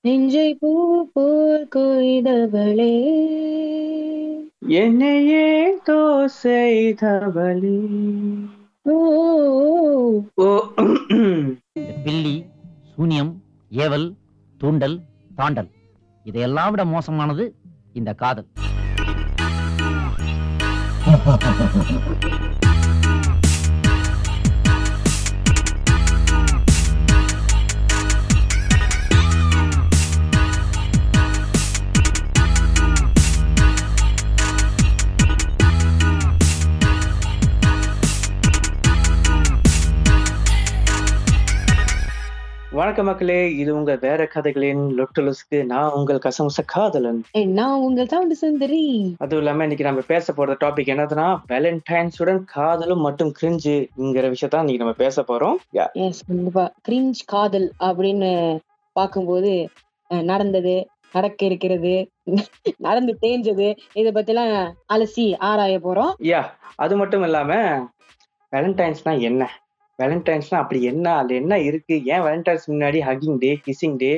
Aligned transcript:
நெஞ்சை 0.00 0.54
பூ 0.54 1.08
போல் 1.12 1.68
கொய்தவளே. 1.76 3.12
என்னையே 4.60 5.76
தோசைதவளே 5.76 7.80
ஓ. 8.82 10.22
ஓ. 10.34 10.62
பில்லி 12.04 12.44
சூனியம் 12.96 13.42
ஏவல் 13.70 14.16
தூண்டல் 14.58 15.00
தாண்டல். 15.36 15.68
இதையெல்லாம் 16.24 16.70
விட 16.70 16.84
மோசமானது 16.84 17.54
இந்த 17.92 18.14
காதல். 18.14 18.46
வணக்கம் 42.80 43.04
மக்களே. 43.04 43.54
இது 43.56 43.74
உங்க 43.74 43.98
வேற 44.00 44.26
கதைகளின் 44.26 44.82
லொட்டுலுஸ்க்கு 44.98 45.64
நான் 45.64 45.90
உங்கள் 45.90 46.18
கசமுச 46.18 46.60
காதலன். 46.64 47.24
நான் 47.32 47.80
உங்கள் 47.80 48.06
சவுண்ட் 48.06 48.32
சுந்தரி. 48.32 49.14
அதுவும் 49.18 49.44
இல்லாம 49.44 49.62
இன்னைக்கு 49.62 49.84
நம்ம 49.84 50.00
பேச 50.06 50.32
போற 50.32 50.56
டாபிக் 50.60 50.90
என்னதுன்னா 50.92 51.26
வேலண்டைன்ஸுடன் 51.48 52.40
காதலும் 52.44 53.00
மட்டும் 53.00 53.32
கிரிஞ்சுங்கிற 53.40 54.26
விஷயத்தான் 54.34 54.62
இன்னைக்கு 54.64 54.82
நம்ம 54.84 54.92
பேச 54.92 55.22
போறோம். 55.22 55.54
கண்டிப்பா. 56.26 56.72
கிரிஞ்ச் 56.88 57.20
காதல் 57.26 57.72
அப்படின்னு 57.80 58.58
பார்க்கும்போது 58.92 59.68
நடந்தது 60.08 60.88
நடக்க 61.12 61.46
இருக்கிறது 61.46 61.94
நடந்து 62.88 63.18
தேஞ்சது 63.22 63.68
இதை 63.92 64.12
பத்திலாம் 64.12 64.72
அலசி 64.92 65.26
ஆராய 65.38 65.78
போறோம். 65.78 66.14
யா 66.22 66.42
அது 66.76 66.96
மட்டும் 66.96 67.22
இல்லாம 67.22 67.54
வேலண்டைன்ஸ்னா 68.52 69.20
என்ன? 69.20 69.50
வேலண்டைன்ஸ்னா 70.00 70.58
அப்படி 70.58 70.80
என்ன 70.84 71.06
அது 71.16 71.32
என்ன 71.34 71.54
இருக்கு? 71.60 71.94
ஏன் 72.06 72.22
வேலண்டைன்ஸ் 72.22 72.70
முன்னாடி 72.70 73.00
ஹக்கிங் 73.00 73.38
டே 73.38 73.50
கிசிங் 73.64 73.96
டே 73.96 74.12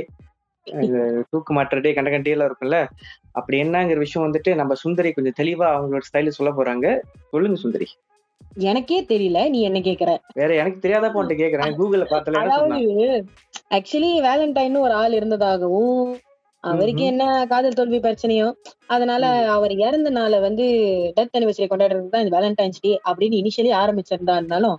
தூக்கு 1.31 1.53
மாட்டுற 1.55 1.79
டே 1.81 1.93
கண்ட 1.93 2.11
கண்டே 2.11 2.31
எல்லாம் 2.31 2.49
இருக்குல்ல 2.51 2.79
அப்படி 3.33 3.57
என்னங்கிற 3.63 3.99
விஷயம் 3.99 4.27
வந்துட்டு 4.27 4.51
நம்ம 4.55 4.75
சுந்தரி 4.75 5.11
கொஞ்சம் 5.13 5.39
தெளிவா 5.39 5.69
அவங்களோட 5.73 6.05
ஸ்டைல 6.09 6.33
சொல்ல 6.37 6.51
போறாங்க. 6.53 6.87
சொல்லுங்க 7.31 7.57
சுந்தரி. 7.57 7.87
எனக்கே 8.67 8.99
தெரியல 9.05 9.39
நீ 9.51 9.59
என்ன 9.63 9.79
கேக்குற? 9.81 10.11
வேற 10.35 10.51
எனக்கு 10.55 10.79
தெரியாத 10.79 11.09
போன்ட்டு 11.09 11.41
கேக்குறேன். 11.41 11.77
கூகுள்ல 11.79 12.07
பார்த்தல 12.11 12.43
அதாவது 12.43 13.07
ஆக்சுவலி 13.71 14.11
வேலண்டைன் 14.21 14.77
ஒரு 14.79 14.95
ஆள் 14.95 15.15
இருந்ததாகவும் 15.15 16.03
அவருக்கு. 16.65 17.05
என்ன 17.05 17.23
காதல் 17.47 17.73
தோல்வி 17.73 17.99
பிரச்சனையோ 17.99 18.49
அதனால 18.87 19.23
அவர் 19.49 19.73
இறந்த 19.79 20.11
நாளை 20.11 20.41
வந்து 20.41 20.65
டெத் 21.17 21.37
அனிவர்சரி 21.37 21.67
கொண்டாடுறது 21.69 22.09
தான் 22.09 22.25
இந்த 22.25 22.35
வேலண்டைன்ஸ் 22.37 22.81
டே 22.81 23.01
அப்படின்னு 23.09 23.41
இனிஷியலி 23.41 23.73
ஆரம்பிச்சிருந்தா 23.79 24.37
இருந்தாலும் 24.37 24.77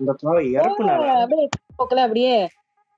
அப்படியே 1.16 1.48
போக்குல 1.78 2.04
அப்படியே 2.04 2.36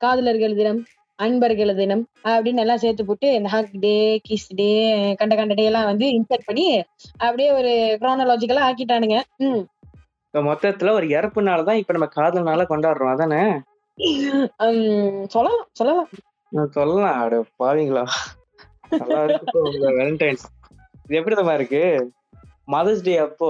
காதலர்கள் 0.01 0.55
தினம் 0.55 0.81
அன்பர்கள் 1.19 1.75
தினம் 1.75 2.01
அப்படின்னு 2.23 2.59
எல்லாம் 2.59 2.77
சேர்த்து 2.77 3.05
போட்டு 3.05 3.33
இந்த 3.33 3.49
ஹக் 3.49 3.75
டே 3.79 3.93
கிஸ் 4.29 4.49
டே 4.55 4.69
கண்ட 5.15 5.35
கண்ட 5.35 5.53
டே 5.53 5.63
எல்லாம் 5.63 5.85
வந்து 5.85 6.05
இன்சர்ட் 6.09 6.45
பண்ணி 6.45 6.65
அப்படியே 7.17 7.51
ஒரு 7.51 7.71
குரோனாலஜிக்கலா 8.01 8.65
ஆக்கிட்டானுங்க. 8.67 9.17
ம். 9.39 9.61
இப்ப 10.27 10.41
மொத்தத்துல 10.41 10.91
ஒரு 10.91 11.07
இறப்புனால 11.07 11.63
தான் 11.63 11.75
இப்ப 11.75 11.93
நம்ம 11.93 12.09
காதல்னால 12.15 12.65
கொண்டாடுறோம். 12.69 13.13
அதானே? 13.13 13.43
சொல்லலாம் 15.27 15.61
சொல்லலாம். 15.71 16.09
சொல்லலாம். 16.71 17.19
அட 17.21 17.35
பாவீங்களா? 17.63 18.03
நல்லா 18.91 19.19
வேலண்டைன்ஸ் 19.99 20.45
இது 21.05 21.17
எப்படி 21.19 21.35
தான் 21.37 21.57
இருக்கு? 21.59 21.81
மதர்ஸ் 22.73 23.03
டே 23.07 23.13
அப்போ 23.25 23.49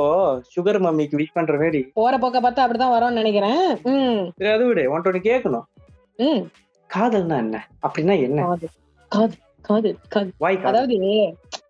சுகர் 0.54 0.80
மம்மிக்கு 0.86 1.20
விஷ் 1.20 1.36
பண்ற 1.36 1.54
மாதிரி 1.62 1.82
போற 2.00 2.14
போக்க 2.24 2.38
பார்த்தா 2.40 2.64
அப்படிதான் 2.66 2.94
வரும்னு 2.96 3.20
நினைக்கிறேன். 3.22 3.62
சரி 4.38 4.52
அது 4.56 4.66
விடு 4.70 4.84
உன்ட்ட 4.94 5.12
ஒண்ணு 5.12 5.22
கேட்கணும். 5.30 5.66
காதல்னா 6.90 7.38
என்ன? 7.46 7.60
அப்படின்னா 7.86 8.16
என்ன? 8.28 8.42
காதல் 9.12 9.40
காதல் 9.64 9.98
காதல் 10.14 10.68
அதாவது 10.70 10.98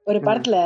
ஒரு 0.10 0.20
படத்துல 0.28 0.58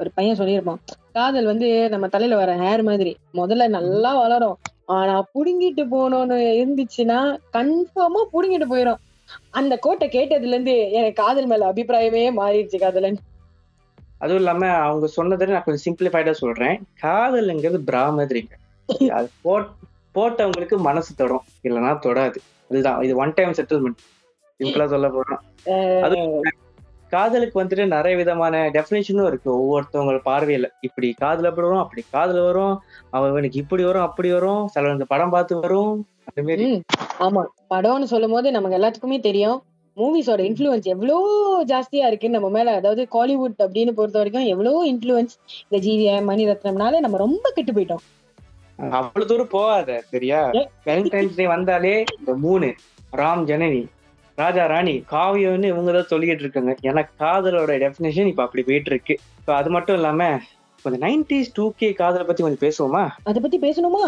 ஒரு 0.00 0.10
பையன் 0.14 0.38
சொல்லியிருப்பான் 0.38 0.80
காதல் 1.16 1.50
வந்து 1.50 1.68
நம்ம 1.92 2.06
தலையில 2.14 2.38
வர 2.40 2.52
ஹேர் 2.62 2.82
மாதிரி 2.88 3.12
முதல்ல 3.40 3.66
நல்லா 3.76 4.12
வளரும். 4.22 4.56
ஆனா 4.96 5.14
புடுங்கிட்டு 5.34 5.82
போகணும்னு 5.92 6.38
இருந்துச்சுன்னா 6.60 7.18
கன்ஃபார்மா 7.56 8.22
புடுங்கிட்டு 8.34 8.68
போயிடும் 8.70 9.00
அந்த 9.52 9.74
கோட்டை 9.78 10.06
கேட்டதுல 10.08 10.54
இருந்து 10.54 10.74
எனக்கு 10.92 11.22
காதல் 11.22 11.46
மேல 11.46 11.70
அபிப்பிராயமே 11.70 12.24
மாறிடுச்சு 12.38 12.78
காதலன். 12.78 13.18
அதுவும் 14.20 14.40
இல்லாம 14.40 14.68
அவங்க 14.78 15.06
சொன்னதை 15.16 15.46
நான் 15.48 15.64
கொஞ்சம் 15.64 15.84
சிம்பிளிஃபைடா 15.86 16.32
சொல்றேன். 16.40 16.76
காதல்ங்கிறது 17.02 17.80
பிரா 17.90 18.04
மாதிரிங்க 18.16 18.54
அது 19.16 19.28
போட் 19.42 19.70
போட்டவங்களுக்கு 20.14 20.76
மனசு 20.86 21.10
தொடும். 21.14 21.44
இல்லைன்னா 21.64 21.92
தொடாது. 22.06 22.38
இதுதான் 22.70 23.02
இது 23.04 23.12
ஒன் 23.16 23.34
டைம் 23.36 23.56
செட்டில்மெண்ட் 23.58 24.00
சிம்பிளா 24.60 24.86
சொல்ல 24.88 25.08
போறோம் 25.08 25.42
அது 26.02 26.16
காதலுக்கு 27.10 27.62
வந்துட்டு 27.62 27.86
நிறைய 27.86 28.16
விதமான 28.16 28.70
டெஃபினேஷனும் 28.70 29.26
இருக்கு. 29.26 29.50
ஒவ்வொருத்தவங்க 29.54 30.20
பார்வையில. 30.24 30.66
இப்படி 30.80 31.12
காதல் 31.12 31.44
அப்படி 31.44 31.66
வரும் 31.66 31.82
அப்படி 31.82 32.04
காதல் 32.10 32.42
வரும். 32.42 32.82
அவனுக்கு 33.10 33.58
இப்படி 33.58 33.84
வரும் 33.84 34.02
அப்படி 34.02 34.32
வரும். 34.32 34.68
சில 34.68 34.92
இந்த 34.92 35.04
படம் 35.04 35.30
பார்த்து 35.30 35.60
வரும். 35.60 36.06
அந்த 36.24 36.42
மாதிரி 36.42 36.82
ஆமா. 37.18 37.42
படம்னு 37.70 38.02
சொல்லும் 38.02 38.30
போது 38.30 38.50
நமக்கு 38.50 38.78
எல்லாத்துக்குமே 38.78 39.20
தெரியும். 39.20 39.62
மூவிஸோட 39.96 40.40
இன்ஃப்ளூயன்ஸ் 40.48 40.82
எவ்வளோ 40.82 41.16
ஜாஸ்தியா 41.66 42.06
இருக்கு 42.06 42.30
நம்ம 42.30 42.48
மேல 42.48 42.74
அதாவது 42.74 43.02
காலிவுட் 43.12 43.62
அப்படின்னு 43.62 43.92
பொறுத்த 43.92 44.18
வரைக்கும் 44.18 44.44
எவ்வளோ 44.44 44.84
இன்ஃப்ளூயன்ஸ் 44.86 45.34
இந்த 45.68 45.78
ஜிவிஎம் 45.86 46.28
மணிரத்னம்னால 46.30 46.98
நம்ம 46.98 47.16
ரொம்ப 47.16 47.50
கெட்டு 47.54 47.72
போயிட்டோம். 47.72 48.04
அவ்வளவு 48.76 49.26
தூரம் 49.26 49.48
போகாத 49.48 50.02
சரியா. 50.04 50.50
வேலண்டைன்ஸ் 50.84 51.36
டே 51.36 51.46
வந்தாலே 51.46 52.04
இந்த 52.18 52.34
மூணு. 52.34 52.74
ராம் 53.16 53.42
ஜனனி. 53.44 53.86
ராஜா 54.42 54.64
ராணி 54.72 54.94
காவியம்னு 55.12 55.70
இவங்க 55.72 55.90
தான் 55.96 56.10
சொல்லிட்டு 56.12 56.44
இருக்காங்க. 56.44 56.72
ஏன்னா 56.88 57.02
காதலோட 57.22 57.72
டெஃபினேஷன் 57.84 58.30
இப்ப 58.32 58.42
அப்படி 58.46 58.62
போயிட்டு 58.68 58.90
இருக்கு 58.92 59.14
இப்போ 59.40 59.52
அது 59.60 59.70
மட்டும் 59.76 59.98
இல்லாம 59.98 60.22
கொஞ்சம் 60.84 61.02
நைன்டிஸ் 61.06 61.54
டூ 61.58 61.64
கே 61.80 61.88
காதலை 62.00 62.24
பத்தி 62.26 62.44
கொஞ்சம் 62.44 62.64
பேசுவோமா? 62.66 63.04
அத 63.30 63.40
பத்தி 63.44 63.58
பேசணுமா? 63.66 64.04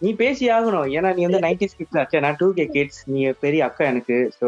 நீ 0.00 0.10
பேசி 0.22 0.44
ஆகணும். 0.54 0.86
ஏன்னா 0.96 1.10
நீ 1.16 1.22
வந்து 1.26 1.42
நைன்டிஸ் 1.44 1.76
கிட்ஸ் 1.78 1.98
ஆச்சு 2.00 2.22
நான் 2.24 2.38
டூ 2.40 2.46
கே 2.56 2.64
கிட்ஸ் 2.76 3.02
நீ 3.12 3.20
பெரிய 3.44 3.60
அக்கா 3.68 3.84
எனக்கு. 3.92 4.16
So 4.38 4.46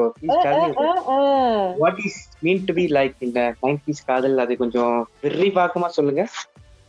what 1.83 2.01
is 2.09 2.19
mean 2.47 2.65
to 2.69 2.75
be 2.78 2.84
like 2.99 3.15
இந்த 3.28 3.41
நைன்டிஸ் 3.65 4.07
காதல்? 4.11 4.37
அது 4.45 4.57
கொஞ்சம் 4.63 4.95
விரிவாக்கமா 5.25 5.91
சொல்லுங்க. 5.99 6.25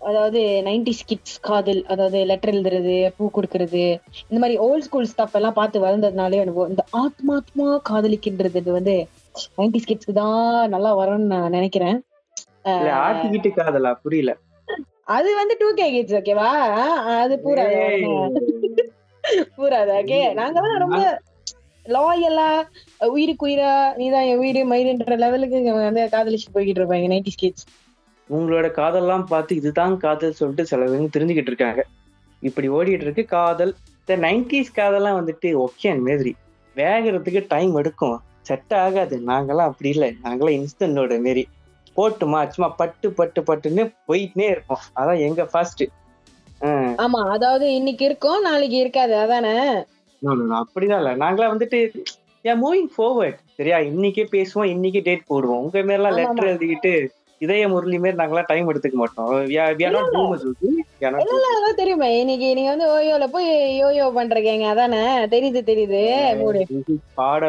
அதாவது 0.08 0.40
நைன்டிஸ் 0.66 1.06
கிட்ஸ் 1.06 1.38
காதல் 1.42 1.82
அதாவது 1.88 2.20
லெட்டர் 2.26 2.52
எழுதுறது 2.54 2.96
பூ 3.16 3.26
கொடுக்கறது 3.32 3.84
இந்த 4.24 4.40
மாதிரி 4.40 4.58
ஓல்ட் 4.66 4.86
ஸ்கூல் 4.86 5.10
ஸ்டப் 5.12 5.36
எல்லாம் 5.36 5.58
பார்த்து 5.58 5.84
வளர்ந்ததுனாலே 5.84 6.42
எனக்கு 6.44 6.68
இந்த 6.70 6.84
ஆத்மாத்மா 7.02 7.68
காதலிக்கின்றது 7.90 8.62
இது 8.64 8.74
வந்து 8.78 8.96
நைன்டிஸ் 9.58 9.90
கிட்ஸ்க்கு 9.90 10.16
தான் 10.16 10.44
நல்லா 10.74 10.92
வரும்னு 11.00 11.32
நான் 11.34 11.56
நினைக்கிறேன். 11.56 11.98
ஆட்டிக்கிட்டு 13.02 13.50
காதலா? 13.58 13.92
புரியல. 14.04 14.32
அது 15.10 15.30
வந்து 15.36 15.54
டூ 15.60 15.68
கே 15.76 15.88
கிட்ஸ் 15.92 16.16
ஓகேவா 16.18 16.48
அது 17.18 17.36
பூரா 17.44 17.66
ஏய். 17.82 18.06
பூராது 19.56 19.92
ஓகே 20.00 20.20
நாங்கெல்லாம் 20.40 20.84
ரொம்ப 20.84 21.00
லாயலா 21.86 22.48
உயிருக்கு 23.10 23.46
உயிரா 23.48 23.70
நீதான் 24.00 24.28
என் 24.30 24.42
உயிர் 24.42 24.60
மயிருன்ற 24.72 25.16
லெவலுக்கு 25.22 25.60
வந்து 25.80 26.04
காதலிச்சு 26.16 26.50
போய்கிட்டு 26.56 26.82
இருப்பாங்க 26.82 27.12
நைன்டிஸ் 27.14 27.42
கிட்ஸ் 27.42 27.66
உங்களோட 28.30 28.72
காதல்லாம் 28.72 29.24
பார்த்து 29.24 29.56
இதுதான் 29.56 29.98
காதல் 29.98 30.32
சொல்லிட்டு 30.32 30.78
சிலவங்க 30.78 31.08
தெரிஞ்சுக்கிட்டு 31.18 31.52
இருக்காங்க. 31.52 31.86
இப்படி 32.40 32.70
ஓடிட்டு 32.70 33.02
இருக்கு 33.02 33.26
காதல். 33.26 33.76
இந்த 34.06 34.28
நைன்டிஸ் 34.28 34.80
காதல்லாம் 34.80 35.20
வந்துட்டு 35.20 35.66
ஒகே 35.66 36.00
மாதிரி. 36.06 36.36
வேகிறதுக்கு 36.76 37.46
டைம் 37.48 37.76
எடுக்கும். 37.76 38.22
செட் 38.42 38.74
ஆகாது. 38.74 39.22
நாங்கெல்லாம் 39.28 39.70
அப்படி 39.70 39.90
இல்லை. 39.90 40.16
நாங்களாம் 40.24 40.66
இன்ஸ்டன்டோட 40.66 41.24
மாரி. 41.24 41.48
போட்டுமா 41.96 42.48
சும்மா 42.48 42.74
பட்டு 42.78 43.12
பட்டு 43.12 43.42
பட்டுன்னு 43.42 43.94
போயிட்டே 44.08 44.42
இருப்போம். 44.42 44.80
அதான் 44.96 45.20
எங்க 45.20 45.46
ஃபர்ஸ்ட் 45.46 45.84
ஆமா 46.62 47.30
அதாவது 47.30 47.74
இன்னைக்கு 47.74 48.06
இருக்கும் 48.06 48.42
நாளைக்கு 48.42 48.78
இருக்காது. 48.78 49.18
அதானே? 49.18 49.70
அப்படிதான் 50.22 50.98
இல்ல. 50.98 51.16
நாங்களாம் 51.16 51.54
வந்துட்டு 51.56 52.04
ஏன் 52.42 52.66
மூவிங் 52.66 53.00
forward. 53.00 53.38
சரியா? 53.56 53.78
இன்னைக்கே 53.78 54.26
பேசுவோம் 54.32 54.76
இன்னைக்கே 54.76 55.04
டேட் 55.04 55.24
போடுவோம். 55.30 55.60
உங்க 55.60 55.80
மாரிலாம் 55.80 56.14
லெட்டர் 56.14 56.58
எழுதிக்கிட்டு 56.58 57.08
இதய 57.40 57.68
முரளி 57.72 57.98
மாரி 58.04 58.16
நாங்களாம் 58.20 58.48
டைம் 58.48 58.70
எடுத்துக்க 58.72 58.98
மாட்டோம். 59.02 59.32
தெரியுமே. 61.82 62.10
இன்னைக்கு 62.20 62.48
நீங்க 62.58 62.70
வந்து 62.74 62.88
ஓயோல 62.94 63.26
போய் 63.36 63.50
யோயோ 63.84 64.06
பண்றீங்க. 64.18 64.66
அதானே? 64.74 65.02
தெரியுது 65.34 65.62
தெரியுது. 65.70 66.02
Are 67.18 67.42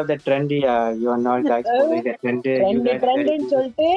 not 1.25 1.41
guys 1.51 1.65
following 1.71 2.05
the 2.05 2.15
trend. 2.23 2.45
You 2.45 2.79
trend 3.05 3.45
சொல்லிட்டு 3.55 3.87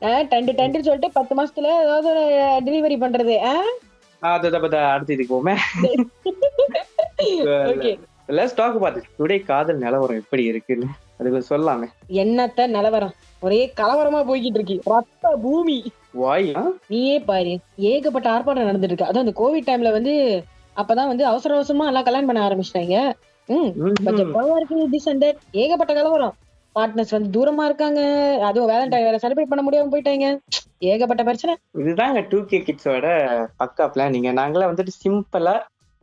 ட்ரெண்ட் 0.00 0.52
ட்ரெண்ட் 0.58 0.86
சொல்லிட்டு 0.88 1.10
பத்து 1.18 1.32
மாசத்துல 1.40 1.68
ஏதாவது 1.84 2.10
டெலிவரி 2.66 2.96
பண்றது 3.04 3.36
அடுத்து 4.92 5.14
இதுக்கு 5.14 5.34
போமே 5.36 5.54
லெட்ஸ் 8.38 8.58
டாக் 8.60 8.82
it. 8.88 9.04
டுடே 9.18 9.36
காதல் 9.44 9.80
நிலவரம் 9.84 10.20
எப்படி 10.22 10.44
இருக்குன்னு. 10.44 10.86
அதுக்கு 11.22 11.40
சொல்லலாமே 11.50 11.88
என்னத்த 12.20 12.68
நிலவரம்? 12.76 13.16
ஒரே 13.42 13.60
கலவரமா 13.80 14.20
போய்கிட்டு 14.28 14.58
இருக்கு 14.58 14.76
ரத்த 14.84 15.34
பூமி. 15.42 15.76
வாய் 16.12 16.48
நீயே 16.88 17.18
பாரு. 17.28 17.52
ஏகப்பட்ட 17.90 18.26
ஆர்ப்பாட்டம் 18.30 18.68
நடந்துட்டு 18.68 18.90
இருக்கு 18.90 19.08
அதுவும் 19.10 19.24
அந்த 19.24 19.34
கோவிட் 19.40 19.68
டைம்ல 19.68 19.90
வந்து 19.90 20.14
அப்பதான் 20.76 21.10
வந்து 21.12 21.24
அவசர 21.26 21.54
அவசரமா 21.54 21.86
எல்லாம் 21.86 22.06
கல்யாணம் 22.06 22.28
பண்ண 22.30 22.42
ஆரம்பிச்சிட்டாங்க. 22.48 22.96
ம் 23.48 23.70
பட்ஜெட் 24.04 24.34
குறைவா 24.34 24.56
இருக்கு 24.56 25.20
that. 25.22 25.36
ஏகப்பட்ட 25.52 25.92
கலவரம். 25.94 26.34
பார்ட்னர்ஸ் 26.76 27.14
வந்து 27.16 27.32
தூரமா 27.34 27.64
இருக்காங்க. 27.64 28.00
அதுவும் 28.42 28.70
வேலண்டைன் 28.70 29.06
வேற 29.06 29.16
செலிப்ரேட் 29.22 29.50
பண்ண 29.52 29.62
முடியாம 29.64 29.90
போயிட்டாங்க. 29.94 30.26
ஏகப்பட்ட 30.90 31.22
பிரச்சனை. 31.22 31.54
இதுதாங்க 31.78 32.20
டூ 32.28 32.38
கே 32.44 32.58
கிட்ஸோட 32.58 33.06
பக்கா 33.60 33.86
பிளானிங்க 33.94 34.30
நாங்களாம் 34.38 34.72
வந்துட்டு 34.72 34.94
சிம்பிளா 35.02 35.54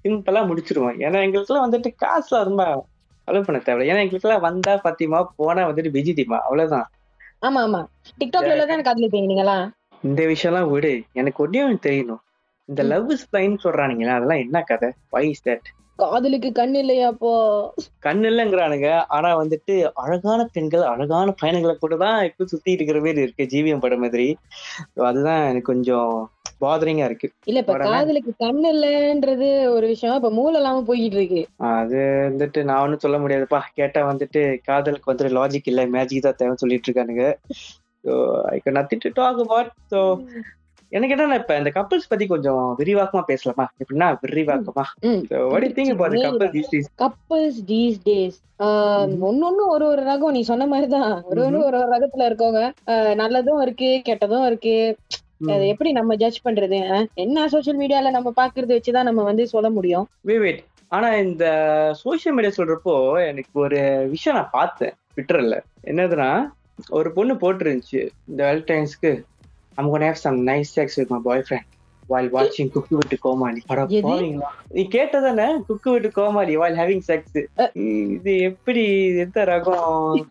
சிம்பிளா 0.06 0.42
முடிச்சிருவோம். 0.50 1.00
ஏன்னா 1.06 1.20
எங்களுக்குலாம் 1.26 1.66
வந்துட்டு 1.68 1.90
காசுல 2.06 2.44
ரொம்ப 2.44 2.64
செலவு 3.30 3.48
பண்ண 3.48 3.60
தேவை 3.60 3.90
ஏன்னா 3.90 4.04
எங்களுக்குலாம் 4.06 4.46
வந்தா 4.48 4.74
பத்தியமா 4.86 5.20
போனா 5.40 5.64
வந்துட்டு 5.70 5.96
விஜிதிமா 5.98 6.38
அவ்வளவுதான். 6.46 6.88
ஆமா 7.42 7.60
ஆமா. 7.66 7.82
டிக்டாக்ல 8.20 8.66
தான் 8.72 8.88
காதலிப்பீங்க 8.88 9.30
நீங்களா 9.32 9.58
இந்த 10.04 10.22
விஷயம்லாம் 10.32 10.70
விடு. 10.72 10.92
எனக்கு 11.14 11.40
ஒன்னே 11.46 11.62
ஒன்று 11.66 11.86
தெரியணும். 11.88 12.22
இந்த 12.70 12.82
லவ் 12.84 13.12
ஸ்பைன் 13.22 13.54
சொல்றானுங்களா 13.64 14.16
அதெல்லாம் 14.18 14.42
என்ன 14.46 14.58
கதை? 14.62 14.90
வை 15.14 15.24
இஸ் 15.30 15.46
தட் 15.48 15.68
காதலுக்கு 16.00 16.50
கண் 16.52 16.76
இல்லையா 16.82 17.08
அப்போ? 17.08 17.32
கண் 18.00 18.22
இல்லைங்கிறானுங்க. 18.24 18.90
ஆனா 19.08 19.30
வந்துட்டு 19.42 19.74
அழகான 20.04 20.46
பெண்கள் 20.54 20.84
அழகான 20.92 21.34
பயணங்களை 21.42 21.74
கூட 21.78 21.96
தான் 21.96 22.20
இப்போ 22.24 22.46
சுத்தி 22.46 22.72
இருக்கிற 22.72 23.00
மாதிரி 23.00 23.26
இருக்கு 23.26 23.50
ஜீவியம் 23.54 23.84
படம் 23.86 24.04
மாதிரி. 24.06 24.28
அதுதான் 25.10 25.42
எனக்கு 25.44 25.72
கொஞ்சம் 25.74 26.14
பாதரிங்கா 26.62 27.06
இருக்கு. 27.06 27.28
இல்ல 27.46 27.60
இப்ப 27.60 27.76
காதலுக்கு 27.88 28.32
கண் 28.38 28.62
இல்லைன்றது 28.72 29.48
ஒரு 29.70 29.88
விஷயம். 29.88 30.16
இப்ப 30.16 30.32
மூளை 30.32 30.56
இல்லாம 30.56 30.84
போய்கிட்டு 30.88 31.20
இருக்கு. 31.20 31.42
அது 31.74 32.00
வந்துட்டு 32.28 32.62
நான் 32.64 32.82
ஒன்றும் 32.82 33.04
சொல்ல 33.06 33.20
முடியாதுப்பா. 33.20 33.62
கேட்டா 33.74 34.02
வந்துட்டு 34.12 34.42
காதலுக்கு 34.64 35.12
வந்துட்டு 35.12 35.38
லாஜிக் 35.40 35.70
இல்ல 35.74 35.84
மேஜிக் 35.88 36.26
தான் 36.28 36.40
தேவை 36.42 36.56
சொல்லிட்டு 36.56 36.90
இருக்கானுங்க. 36.90 37.26
So 38.04 38.14
I 38.52 38.58
can 38.66 38.80
nothing 38.80 39.06
to 39.06 39.12
talk 39.14 39.40
about 39.40 39.72
so 39.92 40.02
எனக்கு 40.92 41.14
என்னன்னா 41.16 41.40
இப்ப 41.40 41.56
இந்த 41.58 41.72
கப்பல்ஸ் 41.76 42.08
பத்தி 42.08 42.26
கொஞ்சம் 42.28 42.62
விரிவாக்கமா 42.78 43.22
பேசலாமா? 43.24 43.66
எப்படின்னா 43.82 44.08
விரிவாக்கமா. 44.24 44.86
கப்பல்ஸ் 47.02 47.60
தீஸ் 47.68 48.00
டேஸ் 48.06 48.38
ஒன்னொன்னு 49.28 49.64
ஒரு 49.68 49.86
ஒரு 49.86 50.02
ரகம். 50.04 50.32
நீ 50.32 50.42
சொன்ன 50.42 50.68
மாதிரிதான். 50.68 51.14
ஒரு 51.24 51.42
ஒரு 51.42 51.60
ஒரு 51.64 51.80
ரகத்துல 51.94 52.28
இருக்கவங்க. 52.30 52.64
நல்லதும் 53.16 53.62
இருக்கு 53.62 53.92
கெட்டதும் 54.06 54.46
இருக்கு. 54.46 54.76
எப்படி 55.48 55.92
நம்ம 55.92 56.16
ஜட்ஜ் 56.16 56.42
பண்றது? 56.46 57.06
என்ன 57.14 57.48
சோஷியல் 57.48 57.80
மீடியால 57.80 58.10
நம்ம 58.10 58.34
பாக்குறது 58.36 58.80
வச்சுதான் 58.80 59.04
நம்ம 59.04 59.24
வந்து 59.24 59.48
சொல்ல 59.48 59.70
முடியும். 59.70 60.08
வெயிட் 60.22 60.64
ஆனா 60.88 61.16
இந்த 61.16 61.46
சோஷியல் 61.96 62.36
மீடியா 62.36 62.54
சொல்றப்போ 62.58 63.28
எனக்கு 63.28 63.60
ஒரு 63.60 64.08
விஷயம் 64.10 64.38
நான் 64.38 64.50
பார்த்தேன் 64.52 64.94
ட்விட்டர்ல 65.16 65.62
என்னதுன்னா 65.84 66.50
ஒரு 66.90 67.12
பொண்ணு 67.12 67.34
போட்டுருந்துச்சு 67.34 68.10
இந்த 68.28 68.54
வேலண்டைன்ஸ்க்கு 68.54 69.22
I'm 69.76 69.94
gonna 69.94 70.14
have 70.14 70.16
some 70.24 70.44
nice 70.44 70.70
sex 70.76 70.88
with 70.96 71.08
my 71.08 71.22
boyfriend 71.26 71.66
while 72.10 72.30
watching 72.32 72.70
குக்கு 72.70 72.96
விட்டு 72.96 73.18
கோமாளி? 73.20 73.62
நீ 74.68 74.88
கேட்டதானே 74.92 75.62
குக்கு 75.70 75.92
விட்டு 75.92 76.12
கோமாளி 76.12 76.58
while 76.58 76.76
having 76.76 77.02
sex. 77.08 77.22
இது 77.74 78.38
எப்படி 78.38 79.06
எந்த 79.18 79.44
ரகம்? 79.46 80.24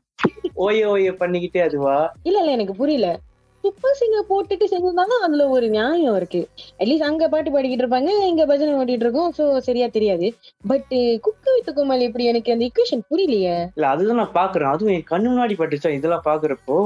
ஓய 0.54 0.90
ஓய 0.90 1.12
பண்ணிக்கிட்டே 1.12 1.62
அதுவா? 1.62 2.12
இல்ல 2.22 2.38
இல்ல 2.38 2.50
எனக்கு 2.50 2.74
புரியல. 2.74 3.20
சூப்பர் 3.68 3.96
சிங்க 3.98 4.18
போட்டுட்டு 4.28 4.66
செஞ்சிருந்தாலும் 4.70 5.22
அதுல 5.22 5.48
ஒரு 5.48 5.70
நியாயம் 5.70 6.16
இருக்கு. 6.16 6.48
அட்லீஸ்ட் 6.78 7.06
அங்க 7.08 7.28
பாட்டு 7.28 7.50
பாடிக்கிட்டு 7.50 7.84
இருப்பாங்க 7.84 8.10
இங்க 8.26 8.46
பஜனை 8.46 8.74
ஓட்டிட்டு 8.74 9.04
இருக்கோம். 9.06 9.32
சோ 9.38 9.58
சரியா 9.58 9.86
தெரியாது. 9.86 10.34
But 10.66 10.86
eh, 10.90 11.20
cook 11.20 11.50
with 11.54 11.74
Comali 11.74 12.04
இப்படி 12.04 12.24
எனக்கு 12.24 12.52
அந்த 12.52 12.64
இக்குவேஷன் 12.64 13.02
புரியலையே? 13.10 13.56
இல்ல 13.74 13.88
அதுதான் 13.88 14.16
நான் 14.16 14.36
பாக்குறேன். 14.40 14.70
அதுவும் 14.72 14.94
என் 14.94 15.08
கண்ணு 15.10 15.32
முன்னாடி 15.32 15.56
பட்டுச்சா? 15.58 15.88
இதெல்லாம் 15.88 16.24
பாக்குறப்போ 16.24 16.76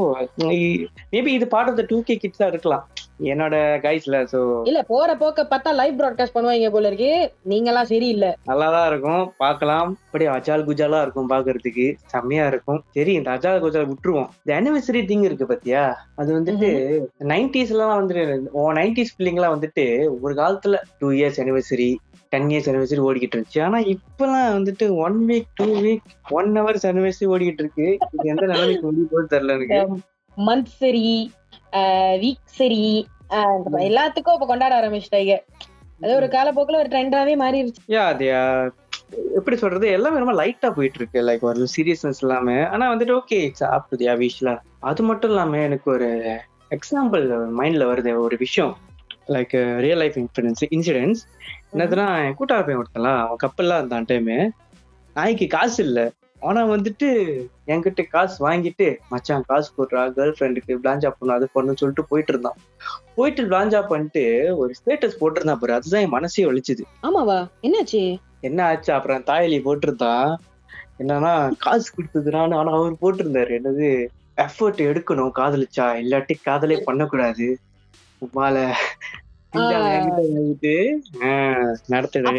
மேபி 1.12 1.26
இது 1.26 1.48
பாடுறது 1.50 1.84
டூ 1.88 2.02
கே 2.02 2.18
கிட்ஸா 2.22 2.46
இருக்கலாம். 2.46 2.84
என்னோட 3.20 3.54
கைஸ்ல 3.82 4.16
சோ 4.32 4.60
இல்ல 4.64 4.82
போற 4.82 5.16
போக்க 5.16 5.46
பார்த்தா 5.50 5.74
லைவ் 5.74 6.00
ப்ராட்காஸ்ட் 6.00 6.34
பண்ணுவாங்க 6.34 6.70
போல 6.70 6.86
இருக்கு. 6.86 7.32
நீங்கெல்லாம் 7.48 7.82
சரியில்லை 7.82 8.34
நல்லாதான் 8.46 8.86
இருக்கும். 8.86 9.32
பார்க்கலாம். 9.38 9.98
அப்படியே 10.06 10.30
அஜால் 10.30 10.66
குஜாலா 10.68 11.00
இருக்கும் 11.02 11.30
பாக்குறதுக்கு 11.30 11.94
செம்மையா 12.06 12.46
இருக்கும். 12.46 12.84
சரி 12.90 13.12
இந்த 13.12 13.30
அஜால் 13.30 13.62
குஜால் 13.64 13.90
விட்டுருவோம். 13.90 14.28
இந்த 14.44 14.52
அனிவர்சரி 14.60 15.02
திங் 15.04 15.22
இருக்கு 15.22 15.46
பாத்தியா? 15.46 16.04
அது 16.14 16.40
வந்துட்டு 16.40 16.70
நைன்டிஸ்ல 17.20 17.68
எல்லாம் 17.68 18.08
வந்துட்டு 18.08 18.48
ஓ 18.50 18.72
நைன்டிஸ் 18.72 19.14
பிள்ளைங்கலாம் 19.18 19.54
வந்துட்டு 19.56 20.08
ஒரு 20.20 20.34
காலத்துல 20.34 20.78
two 20.98 21.10
years 21.10 21.40
anniversary 21.44 21.96
ten 22.28 22.48
years 22.48 22.68
anniversary 22.70 23.02
ஓடிக்கிட்டு 23.08 23.36
இருந்துச்சு. 23.36 23.62
ஆனா 23.62 23.78
இப்பெல்லாம் 23.78 24.52
வந்துட்டு 24.58 24.96
one 24.96 25.26
week 25.28 25.50
two 25.54 25.64
week 25.64 25.98
one 26.30 26.52
hours 26.52 26.86
anniversary 26.86 27.26
ஓடிக்கிட்டு 27.26 27.62
இருக்கு. 27.64 27.98
இது 28.12 28.28
எந்த 28.28 28.46
நிலைமைக்கு 28.46 28.86
முடிய 28.86 29.06
போகுது 29.10 29.36
தெரியல 29.36 29.50
எனக்கு. 29.50 30.02
மந்த் 30.36 30.64
சரி 30.64 31.32
வீக் 32.22 32.44
சரி 32.54 32.80
எல்லாத்துக்கும் 33.88 34.36
இப்ப 34.36 34.46
கொண்டாட 34.46 34.74
ஆரம்பிச்சிட்டாங்க 34.80 35.34
அது 36.00 36.12
ஒரு 36.16 36.28
காலப்போக்குல 36.28 36.80
ஒரு 36.82 36.90
ட்ரெண்டாவே 36.92 37.34
மாறிடுச்சு. 37.36 37.82
யா 37.88 38.04
அது 38.12 38.26
எப்படி 39.36 39.56
சொல்றது? 39.56 39.86
எல்லாமே 39.88 40.20
ரொம்ப 40.22 40.34
லைட்டா 40.34 40.68
போயிட்டு 40.70 40.98
இருக்கு 40.98 41.20
லைக் 41.22 41.42
ஒரு 41.42 41.66
சீரியஸ்னஸ் 41.74 42.20
இல்லாம. 42.20 42.46
ஆனா 42.68 42.84
வந்துட்டு 42.92 43.14
ஓகே 43.20 43.38
இட்ஸ் 43.48 43.66
ஆப் 43.66 43.88
டு 43.90 43.96
தியா 43.96 44.14
வீஷ்லா 44.22 44.54
அது 44.82 45.02
மட்டும் 45.02 45.30
இல்லாம 45.30 45.60
எனக்கு 45.60 45.88
ஒரு 45.92 46.08
எக்ஸாம்பிள் 46.70 47.24
மைண்ட்ல 47.58 47.86
வருது 47.90 48.12
ஒரு 48.22 48.36
விஷயம். 48.36 48.72
Like 49.28 49.54
real 49.80 49.98
life 49.98 50.18
incidence 50.22 50.64
incidents 50.70 51.22
என்னதுன்னா 51.72 52.06
என் 52.24 52.36
கூட்டாள 52.38 52.62
பையன் 52.64 52.82
ஒருத்தலாம் 52.82 53.20
அவன் 53.22 53.42
கப்பல்லாம் 53.44 53.80
இருந்தான் 53.80 54.08
டைமு 54.08 54.36
நாய்க்கு 55.16 55.46
காசு 55.48 55.80
இல்ல. 55.84 56.00
ஆனா 56.42 56.66
வந்துட்டு 56.66 57.08
என்கிட்ட 57.66 58.08
காசு 58.08 58.48
வாங்கிட்டு 58.48 58.96
மச்சான் 59.08 59.44
காசு 59.46 59.70
போடுறா 59.76 60.02
கேர்ள் 60.16 60.34
ஃப்ரெண்டுக்கு 60.38 60.78
பிளாஞ்சா 60.82 61.10
பண்ணு 61.18 61.34
அது 61.34 61.48
பண்ணு 61.52 61.76
சொல்லிட்டு 61.76 62.04
போயிட்டு 62.04 62.32
இருந்தான். 62.32 62.58
போயிட்டு 63.14 63.42
பிளாஞ்சா 63.42 63.86
பண்ணிட்டு 63.86 64.24
ஒரு 64.56 64.72
ஸ்டேட்டஸ் 64.78 65.20
போட்டிருந்தான் 65.20 65.58
பாரு 65.58 65.72
அதுதான் 65.72 66.02
என் 66.02 66.08
மனசே 66.08 66.44
ஒழிச்சுது 66.44 66.84
ஆமாவா? 67.02 67.38
என்னாச்சு? 67.62 68.02
என்ன 68.40 68.64
ஆச்சு? 68.64 68.92
அப்புறம் 68.92 69.24
தாயலி 69.24 69.60
போட்டிருந்தான். 69.62 70.36
என்னன்னா 70.98 71.52
காசு 71.58 71.92
கொடுத்ததுனால 71.94 72.54
ஆனா 72.54 72.72
அவர் 72.72 73.00
போட்டிருந்தாரு. 73.02 73.52
என்னது? 73.60 73.88
எஃபர்ட் 74.36 74.80
எடுக்கணும் 74.88 75.36
காதலிச்சா. 75.38 75.86
இல்லாட்டி 76.02 76.34
காதலே 76.44 76.80
பண்ணக்கூடாது. 76.80 77.58
உமால 78.22 78.56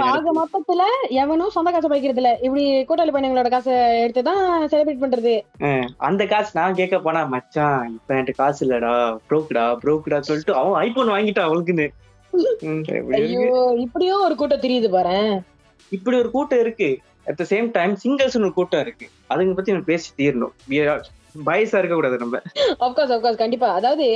ஆக 0.07 0.27
மொத்தத்துல 0.37 0.83
எவனும் 1.21 1.49
சொந்த 1.49 1.71
காசை 1.71 1.89
வைக்கிறது 1.89 2.21
இல்ல 2.21 2.31
இப்படி 2.41 2.63
கூட்டாளி 2.83 3.11
பையனங்களோட 3.11 3.49
காசை 3.49 3.73
எடுத்துதான் 4.03 4.41
செலிப்ரேட் 4.71 5.03
பண்றது. 5.03 5.35
அந்த 6.07 6.21
காசு 6.25 6.51
நான் 6.53 6.75
கேட்க 6.75 6.95
போனா 6.99 7.21
மச்சான் 7.25 7.93
இப்ப 7.93 8.15
என்கிட்ட 8.15 8.33
காசு 8.35 8.61
இல்லடா 8.65 8.93
ப்ரோக்குடா 9.27 9.65
ப்ரோக்குடா 9.83 10.19
சொல்லிட்டு 10.21 10.53
அவன் 10.55 10.79
ஐபோன் 10.81 11.13
வாங்கிட்டான் 11.13 11.47
அவளுக்குன்னு. 11.47 11.87
இப்படியும் 13.85 14.23
ஒரு 14.23 14.35
கூட்டம் 14.35 14.59
தெரியுது 14.59 14.89
பாரு 14.89 15.17
இப்படி 15.91 16.15
ஒரு 16.17 16.29
கூட்டம் 16.31 16.59
இருக்கு. 16.59 16.89
At 17.25 17.37
the 17.37 17.45
same 17.49 17.67
time 17.71 17.93
singers 18.03 18.37
ஒரு 18.39 18.53
கூட்டம் 18.53 18.81
இருக்கு. 18.81 19.05
அதுங்க 19.29 19.53
பத்தி 19.53 19.71
நம்ம 19.71 19.85
பேசி 19.85 20.09
தீரணும். 20.17 20.55
பயசா 21.45 21.77
இருக்க 21.81 21.95
கூடாது 21.95 22.17
நம்ம. 22.17 22.41
ஆஃப்கோர்ஸ் 22.85 23.13
ஆஃப்கோர்ஸ் 23.15 23.41
கண்டிப்பா. 23.43 23.69
அதாவது 23.79 24.07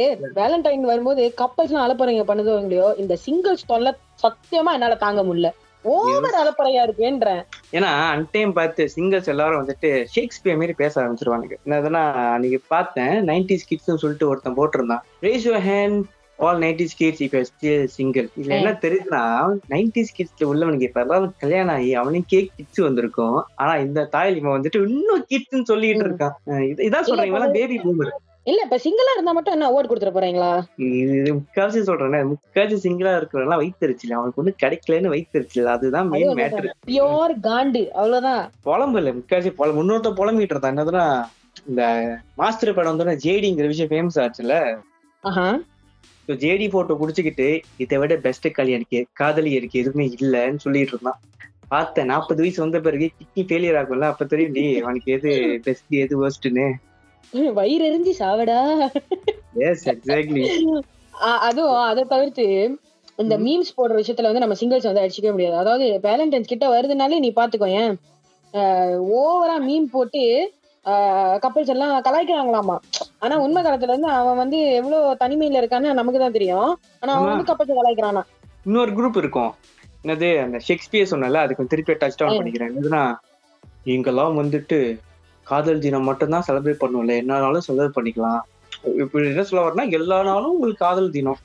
வேலண்டைன் 0.41 0.89
வரும்போது 0.91 1.23
கப்பல்ஸ் 1.43 1.71
எல்லாம் 1.71 1.85
அலப்பறைங்க 1.87 2.25
பண்ணதோ 2.31 2.55
இல்லையோ 2.63 2.89
இந்த 3.03 3.17
சிங்கிள்ஸ் 3.27 3.69
தொல்லை 3.71 3.93
சத்தியமா 4.25 4.73
என்னால 4.77 4.97
தாங்க 5.05 5.23
முடியல. 5.29 5.51
ஓவர் 5.83 6.37
அலப்பறையா 6.39 6.81
இருக்குன்றேன். 6.85 7.41
ஏன்னா 7.77 7.89
அன்டைம் 8.13 8.53
பார்த்து 8.53 8.89
சிங்கர்ஸ் 8.95 9.29
எல்லாரும் 9.33 9.61
வந்துட்டு 9.61 9.89
ஷேக்ஸ்பியர் 10.13 10.59
மாதிரி 10.61 10.73
பேச 10.83 10.93
ஆரம்பிச்சிருவானுங்க. 11.01 11.55
என்னதுன்னா 11.65 12.01
அன்னைக்கு 12.33 12.59
பார்த்தேன் 12.67 13.15
நைன்டிஸ் 13.29 13.67
கிட்ஸ் 13.69 13.91
சொல்லிட்டு 14.03 14.29
ஒருத்தன் 14.29 14.57
போட்டிருந்தான். 14.59 15.03
Raise 15.27 15.47
your 15.47 15.65
hand 15.69 16.01
all 16.39 16.59
nineties 16.63 16.97
kids 16.97 17.23
இப்ப 17.25 17.39
ஸ்டில் 17.49 17.85
சிங்கிள் 17.95 18.27
இதுல 18.39 18.55
என்ன 18.57 18.71
தெரியுதுன்னா 18.83 19.21
நைன்டிஸ் 19.73 20.15
கிட்ஸ்ல 20.17 20.49
உள்ளவனுக்கு 20.51 20.87
இப்ப 20.89 21.01
எல்லாம் 21.05 21.25
கல்யாணம் 21.43 21.73
ஆகி 21.75 21.91
அவனுக்கே 22.01 22.41
கிட்ஸ் 22.57 22.85
வந்திருக்கும். 22.87 23.37
ஆனா 23.61 23.73
இந்த 23.85 24.07
தாயில் 24.15 24.39
இவன் 24.39 24.55
வந்துட்டு 24.55 24.79
இன்னும் 24.87 25.25
கிட்ஸ்ன்னு 25.31 25.69
சொல்லிட்டு 25.71 26.05
இருக்கான். 26.07 26.35
இதான் 26.87 27.07
சொல்றீங்களா 27.09 27.49
பேபி 27.57 27.77
பூமர் 27.85 28.13
இல்ல 28.51 28.59
இப்ப 28.65 28.77
சிங்கிளா 28.83 29.13
இருந்தா 29.15 29.31
மட்டும் 29.35 29.55
என்ன 29.55 29.69
அவார்ட் 29.69 29.89
கொடுத்துட 29.89 30.11
போறீங்களா? 30.15 30.51
இது 31.13 31.31
முக்காசி 31.39 31.79
சொல்றேன் 31.87 32.29
முக்காசி 32.29 32.75
சிங்கிளா 32.83 33.13
இருக்கிறவங்க 33.19 33.57
வைத்தறிச்சல் 33.61 34.17
அவனுக்கு 34.17 34.41
ஒண்ணு 34.41 34.53
கிடைக்கலன்னு 34.63 35.13
வைத்தறிச்சல் 35.13 35.73
அதுதான் 35.73 36.07
மெயின் 36.13 36.37
மேட்டர் 36.39 36.67
பியோர் 36.89 37.33
காண்டு 37.47 37.81
அவ்வளவுதான். 37.99 38.43
புலம்பு 38.67 39.13
முக்காசி 39.17 39.51
புல 39.59 39.75
முன்னோட்ட 39.79 40.11
புலம்பிட்டு 40.19 40.55
இருந்தான் 40.55 40.75
என்னதுன்னா 40.75 41.07
இந்த 41.69 41.83
மாஸ்டர் 42.41 42.77
படம் 42.77 42.95
வந்து 42.95 43.23
ஜேடிங்கிற 43.25 43.67
விஷயம் 43.73 43.91
ஃபேமஸ் 43.93 44.19
ஆச்சுல்ல. 44.25 44.57
ஸோ 46.27 46.33
ஜேடி 46.41 46.65
போட்டோ 46.71 46.93
குடிச்சுக்கிட்டு 47.01 47.47
இதை 47.83 47.97
விட 48.01 48.13
பெஸ்ட் 48.25 48.47
கல்யாணிக்கு 48.57 48.99
காதலி 49.13 49.51
எனக்கு 49.59 49.79
எதுவுமே 49.81 50.05
இல்லைன்னு 50.17 50.63
சொல்லிட்டு 50.65 50.93
இருந்தான். 50.95 51.19
பார்த்தேன். 51.73 52.09
நாற்பது 52.11 52.41
வயசு 52.43 52.59
வந்த 52.63 52.77
பிறகு 52.85 53.07
கிட்னி 53.19 53.43
ஃபெயிலியர் 53.47 53.77
ஆகும்ல 53.79 54.09
அப்ப 54.11 54.25
தெரியும் 54.25 54.55
டி 54.57 54.65
அவனுக்கு 54.83 55.09
எது 55.17 55.31
பெஸ்ட் 55.65 55.95
எது 56.03 56.15
worstன்னு 56.21 56.67
வயிறு 57.57 57.85
எரிஞ்சு 57.89 58.13
சாவடா. 58.19 58.59
எஸ் 59.69 59.85
எக்ஸாக்ட்லி 59.93 60.43
அதுவும் 61.47 61.79
அதை 61.89 62.03
தவிர்த்து 62.13 62.45
இந்த 63.19 63.35
மீம்ஸ் 63.45 63.75
போடுற 63.77 63.95
விஷயத்துல 63.99 64.29
வந்து 64.29 64.43
நம்ம 64.43 64.55
சிங்கிள்ஸ் 64.59 64.89
வந்து 64.89 65.03
அடிச்சுக்கவே 65.03 65.35
முடியாது. 65.35 65.57
அதாவது 65.61 65.85
வேலண்டைன்ஸ் 66.07 66.51
கிட்ட 66.51 66.65
வருதுனாலே 66.73 67.19
நீ 67.23 67.31
பாத்துக்கோ 67.39 67.69
ஏன்? 67.81 67.95
ஓவரா 69.19 69.55
மீம் 69.67 69.87
போட்டு 69.95 70.21
கப்பல்ஸ் 71.43 71.67
எல்லாம் 71.67 72.03
கலாய்க்கிறாங்களாமா? 72.03 72.75
ஆனா 73.19 73.37
உண்மை 73.37 73.63
காலத்துல 73.63 73.83
இருந்து 73.83 74.07
அவன் 74.11 74.37
வந்து 74.37 74.73
எவ்வளவு 74.73 75.17
தனிமையில 75.19 75.61
இருக்கான்னு 75.61 75.93
நமக்கு 75.93 76.19
தான் 76.19 76.31
தெரியும். 76.31 76.69
ஆனா 76.99 77.13
அவன். 77.13 77.29
வந்து 77.29 77.53
கப்பல்ஸ் 77.53 77.77
கலாய்க்கிறானா? 77.79 78.23
இன்னொரு 78.65 78.91
குரூப் 78.91 79.17
இருக்கும். 79.17 79.51
என்னது 80.03 80.43
அந்த 80.43 80.59
ஷேக்ஸ்பியர் 80.59 81.11
சொன்னல 81.11 81.33
அதுக்கு 81.35 81.67
திருப்பி 81.67 81.93
டச் 81.93 82.17
டவுன். 82.17 82.37
பண்ணிக்கிறேன். 82.37 82.71
என்னதுன்னா 82.71 83.03
இங்கெல்லாம் 83.85 84.43
வந்துட்டு 84.43 84.79
காதல் 85.47 85.79
தினம் 85.79 86.03
மட்டும்தான் 86.03 86.45
செலிப்ரேட் 86.47 86.81
பண்ணுவோம்ல 86.83 87.15
என்ன 87.17 87.33
செலிப்ரேட் 87.67 87.97
பண்ணிக்கலாம். 87.97 88.41
இப்படி 88.97 89.27
என்ன 89.27 89.43
சொல்ல 89.43 89.65
வரனா 89.65 89.83
எல்லா 89.89 90.23
நாளும் 90.23 90.51
உங்களுக்கு 90.51 90.85
காதல் 90.85 91.11
தினம். 91.11 91.39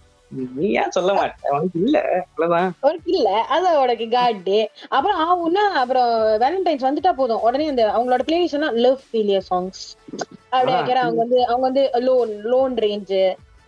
நீ 0.55 0.67
ஏன் 0.73 0.91
சொல்ல 0.91 1.13
மாட்டேன். 1.13 1.53
உனக்கு 1.53 1.79
இல்ல. 1.81 1.99
அவ்வளவுதான். 2.23 2.71
உனக்கு 2.81 3.11
இல்ல. 3.13 3.31
அது 3.49 3.69
உனக்கு 3.81 4.07
அப்புறம் 4.91 5.19
ஆகும்னா 5.25 5.65
அப்புறம் 5.75 6.11
வேலண்டைன்ஸ் 6.41 6.87
வந்துட்டா 6.89 7.13
போதும். 7.13 7.41
உடனே 7.41 7.69
அந்த 7.69 7.85
அவங்களோட 7.97 8.23
பிளேலிஸ்ட் 8.27 8.53
எல்லாம் 8.53 8.77
லவ் 8.77 9.01
ஃபீலியர் 9.09 9.47
சாங்ஸ் 9.51 9.83
அப்படியே 10.51 10.79
அவங்க 10.99 11.19
வந்து 11.19 11.47
அவங்க 11.47 11.65
வந்து 11.69 11.85
லோன் 12.01 12.33
லோன் 12.45 12.75
ரேஞ்சு 12.77 13.23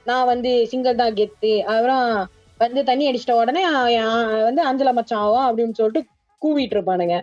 நான் 0.07 0.27
வந்து 0.27 0.67
சிங்கிள் 0.67 0.95
தான் 0.95 1.15
கெத்து. 1.15 1.53
அப்புறம் 1.67 2.07
வந்து 2.61 2.85
தண்ணி 2.85 3.05
அடிச்சிட்ட 3.11 3.33
உடனே 3.33 3.63
வந்து 4.43 4.63
அஞ்சல 4.65 4.93
மச்சான் 4.93 5.23
ஆகும் 5.23 5.47
அப்படின்னு 5.49 5.73
சொல்லிட்டு 5.73 6.03
கூவிட்டு 6.43 6.77
இருப்பானுங்க. 6.77 7.17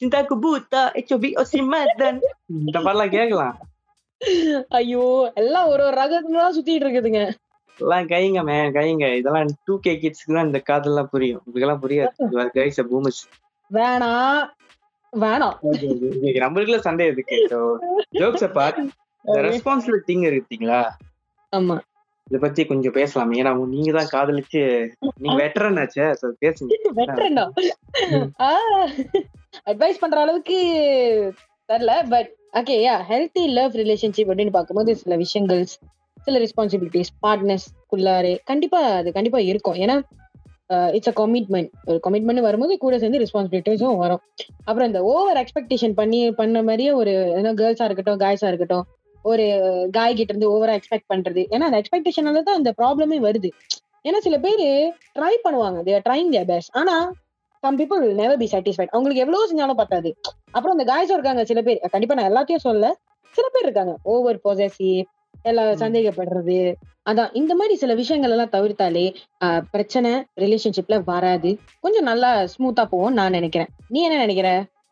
சிந்தாக்கு 0.00 0.34
பூத்தா 0.42 0.80
ஹெச்ஓபி 0.96 1.28
ஒசிமதன் 1.34 2.20
இந்த 2.60 2.78
மாதிரிலாம் 2.80 3.10
கேட்கலாம். 3.10 3.56
ஐயோ 4.72 5.04
எல்லாம் 5.34 5.68
ஒரு 5.68 5.82
ஒரு 5.84 5.96
ரகத்துல 5.96 6.44
சுத்திட்டு 6.56 6.84
இருக்குதுங்க. 6.84 7.22
எல்லாம் 7.82 8.08
கைங்க 8.12 8.40
மேன் 8.48 8.74
கைங்க. 8.76 9.06
இதெல்லாம் 9.20 9.52
டூ 9.66 9.74
கே 9.84 9.92
கிட்ஸ்க்கு 10.02 10.36
தான் 10.36 10.48
இந்த 10.50 10.60
காதல்லாம் 10.70 11.12
புரியும். 11.14 11.42
இதுக்கெல்லாம் 11.48 11.82
புரியாது. 11.84 12.50
கைஸ் 12.58 12.80
பூமஸ் 12.90 13.20
வேணாம் 13.70 14.42
வேணாம் 15.12 15.56
நம்மளுக்குள்ள 16.44 16.80
சண்டை 16.86 17.06
இருக்கு 17.12 17.38
ஜோக்ஸ் 18.20 18.44
பார்ட் 18.58 18.78
ரெஸ்பான்சிபிள் 19.46 20.06
திங் 20.08 20.26
இருக்குங்களா 20.30 20.82
ஆமா. 21.52 21.76
இத 22.26 22.38
பத்தி 22.38 22.62
கொஞ்சம் 22.64 22.94
பேசலாம். 22.98 23.32
ஏன்னா 23.38 23.50
நீங்க 23.72 23.90
தான் 23.96 24.10
காதலிச்சு 24.12 24.60
நீங்க 25.22 25.36
வெட்டரன் 25.42 25.80
ஆச்சே. 25.82 26.04
So 26.20 26.28
பேசுங்க. 26.44 26.70
வெட்டரண்டா 26.98 27.44
அட்வைஸ் 29.66 30.00
பண்ற 30.02 30.18
அளவுக்கு 30.20 30.58
தெரியல 31.68 31.94
but 32.12 32.30
okay 32.60 32.76
yeah 32.86 32.94
healthy 33.10 33.42
love 33.58 33.74
relationship 33.80 34.30
அப்படின்னு 34.30 34.54
பார்க்கும்போது 34.56 34.92
சில 34.96 35.16
விஷயங்கள் 35.16 35.62
சில 36.24 36.38
ரெஸ்பான்சிபிலிட்டிஸ் 36.44 37.12
பார்ட்னர்ஸ் 37.24 37.66
குள்ளாரே 37.92 38.34
கண்டிப்பா 38.50 38.80
அது 39.00 39.08
கண்டிப்பா 39.18 39.40
இருக்கும். 39.50 39.78
ஏன்னா 39.84 39.96
இட்ஸ் 40.96 41.10
அ 41.10 41.14
கமிட்மெண்ட் 41.20 41.70
ஒரு 41.90 41.98
கமிட்மெண்ட் 42.04 42.46
வரும்போது 42.46 42.74
கூட 42.84 42.94
சேர்ந்து 43.00 43.20
ரெஸ்பான்சிபிலிட்டிஸும் 43.22 43.98
வரும். 44.02 44.22
அப்புறம் 44.68 44.88
இந்த 44.90 45.00
ஓவர் 45.12 45.40
எக்ஸ்பெக்டேஷன் 45.42 45.94
பண்ணி 46.00 46.20
பண்ண 46.40 46.62
மாதிரியே 46.68 46.92
ஒரு 47.00 47.14
ஏன்னா 47.38 47.52
கேர்ள்ஸா 47.60 47.86
இருக்கட்டும் 47.88 48.20
காய்ஸா 48.24 48.50
இருக்கட்டும் 48.52 48.84
ஒரு 49.24 49.44
காய் 49.96 50.16
கிட்ட 50.18 50.32
இருந்து 50.32 50.52
ஓவரா 50.54 50.76
எக்ஸ்பெக்ட் 50.78 51.10
பண்றது. 51.12 51.42
ஏன்னா 51.54 51.66
அந்த 51.68 51.80
எக்ஸ்பெக்டேஷனால 51.82 52.42
தான் 52.48 52.58
அந்த 52.60 52.70
ப்ராப்ளமே 52.78 53.18
வருது. 53.26 53.50
ஏன்னா 54.08 54.20
சில 54.26 54.36
பேர் 54.44 54.64
ட்ரை 55.18 55.34
பண்ணுவாங்க. 55.44 55.80
தேர் 55.88 56.04
ட்ரைங் 56.06 56.30
தேர் 56.36 56.48
பெஸ்ட் 56.52 56.72
ஆனா 56.80 56.94
some 57.62 57.76
people 57.80 58.00
will 58.02 58.20
never 58.20 58.40
be 58.40 58.48
satisfied 58.52 58.92
அவங்களுக்கு 58.94 59.22
எவ்வளவு 59.24 59.48
செஞ்சாலும் 59.50 59.80
பத்தாது. 59.80 60.10
அப்புறம் 60.54 60.74
அந்த 60.76 60.86
காய்ஸும் 60.92 61.16
இருக்காங்க 61.18 61.42
சில 61.50 61.60
பேர். 61.66 61.78
கண்டிப்பா 61.94 62.16
நான் 62.18 62.30
எல்லாத்தையும் 62.30 62.64
சொல்ல 62.68 62.86
சில 63.36 63.46
பேர் 63.52 63.66
இருக்காங்க. 63.66 63.92
ஓவர் 64.14 64.38
பொசசிவ் 64.46 65.02
எல்லாம். 65.44 65.70
சந்தேகப்படுறது. 65.82 66.58
அதான் 67.10 67.30
இந்த 67.40 67.52
மாதிரி 67.58 67.74
சில 67.82 67.92
விஷயங்கள் 68.00 68.32
எல்லாம் 68.34 68.52
தவிர்த்தாலே 68.52 69.06
பிரச்சனை 69.72 70.10
ரிலேஷன்ஷிப்ல 70.42 70.98
வராது. 71.04 71.50
கொஞ்சம் 71.84 72.08
நல்லா 72.10 72.30
ஸ்மூத்தா 72.52 72.84
போகும் 72.92 73.18
நான் 73.20 73.36
நினைக்கிறேன். 73.38 73.70
நீ 73.94 74.00
என்ன 74.08 74.18
நினைக்கிற? 74.18 74.50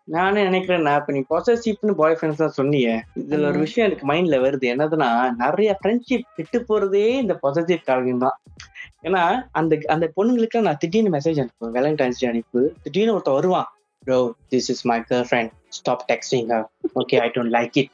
நானே 0.08 0.40
நினைக்கிறேன் 0.42 0.84
நான் 0.86 0.98
இப்ப 1.00 1.12
நீ 1.16 1.20
பொசசிவ்னு 1.32 1.92
பாய் 1.98 2.16
ஃப்ரெண்ட்ஸ் 2.18 2.42
தான் 2.42 2.56
சொன்னீங்க 2.58 2.88
இதுல 3.22 3.48
ஒரு. 3.50 3.58
விஷயம் 3.58 3.86
எனக்கு 3.88 4.06
மைண்ட்ல 4.10 4.36
வருது. 4.44 4.66
என்னதுன்னா 4.74 5.10
நிறைய 5.42 5.70
ஃப்ரெண்ட்ஷிப் 5.80 6.26
விட்டு 6.38 6.58
போறதே 6.68 7.04
இந்த 7.22 7.34
பொசசிவ் 7.42 7.88
காரணம் 7.90 8.24
தான். 8.24 8.36
ஏன்னா 9.08 9.22
அந்த 9.60 9.74
அந்த 9.94 10.06
பொண்ணுங்களுக்கு 10.16 10.64
நான் 10.68 10.80
திடீர்னு 10.84 11.14
மெசேஜ் 11.16 11.40
அனுப்புவேன். 11.42 11.74
வேலண்டைன்ஸ் 11.78 12.20
டே 12.22 12.28
அனுப்பு. 12.32 12.62
திடீர்னு 12.82 13.14
ஒருத்தன் 13.16 13.38
வருவான். 13.38 13.68
Bro 14.04 14.18
this 14.52 14.68
is 14.74 14.84
my 14.90 14.98
girlfriend 15.30 15.52
stop 15.78 16.04
texting 16.10 16.50
okay 17.00 17.18
I 17.26 17.28
don't 17.36 17.54
like 17.58 17.78
it 17.82 17.92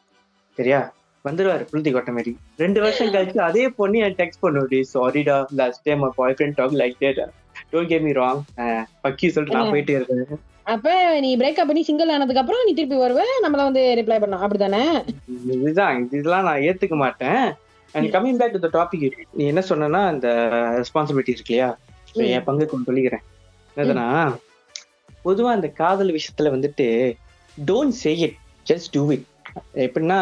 சரியா? 0.59 0.81
வந்துருவாரு 1.27 1.65
புளுத்தி 1.73 1.93
கொட்ட 1.95 2.13
மாதிரி 2.19 2.33
ரெண்டு 2.57 2.81
வருஷம் 2.81 3.13
கழிச்சு 3.15 3.47
அதே 3.51 3.65
பொண்ணு 3.79 4.03
எனக்கு 4.03 4.21
டெக்ஸ்ட் 4.23 4.45
பண்ணுவோடி 4.45 4.81
சாரிடா 4.95 5.39
last 5.61 5.83
time 5.83 6.03
my 6.05 6.11
boyfriend 6.39 6.59
talk 6.61 6.77
like 6.83 6.99
that 6.99 7.23
don't 7.73 7.91
get 7.93 8.07
me 8.09 8.13
wrong 8.23 8.43
பக்கி 9.05 9.29
சொல்லிட்டு 9.37 9.61
நான் 9.61 9.73
போயிட்டே 9.73 9.97
இருக்கேன் 9.99 10.45
அப்ப 10.75 10.93
நீ 11.25 11.29
பிரேக்கப் 11.41 11.69
பண்ணி 11.71 11.83
சிங்கிள் 11.89 12.13
ஆனதுக்கு 12.15 12.41
அப்புறம் 12.41 12.65
நீ 12.67 12.73
திருப்பி 12.79 12.97
வருவ 13.03 13.21
நம்மள 13.45 13.67
வந்து 13.69 13.83
ரிப்ளை 13.99 14.17
பண்ணலாம். 14.23 14.45
அப்படிதானே 14.47 14.81
இதுதான். 15.57 15.99
இதெல்லாம் 16.17 16.47
நான் 16.49 16.65
ஏத்துக்க 16.69 16.97
மாட்டேன். 17.03 17.45
And 17.95 18.09
coming 18.15 18.39
back 18.41 18.55
to 18.55 18.63
the 18.65 18.71
topic 18.79 19.05
நீ 19.33 19.45
என்ன 19.53 19.63
சொன்னா 19.69 20.01
இந்த 20.15 20.29
ரெஸ்பான்சிபிலிட்டி 20.79 21.35
இருக்கு 21.37 21.55
இல்லையா. 21.55 21.69
என் 22.15 22.45
பங்கு 22.49 22.67
கொஞ்சம் 22.71 22.89
சொல்லிக்கிறேன். 22.89 23.25
என்னதுன்னா 23.77 24.09
பொதுவா 25.27 25.53
இந்த 25.59 25.69
காதல் 25.83 26.15
விஷயத்துல 26.17 26.53
வந்துட்டு 26.57 26.89
don't 27.71 27.97
say 28.03 28.13
it 28.27 28.37
just 28.67 28.91
do 28.91 29.05
it 29.17 29.27
எப்படின்னா 29.85 30.21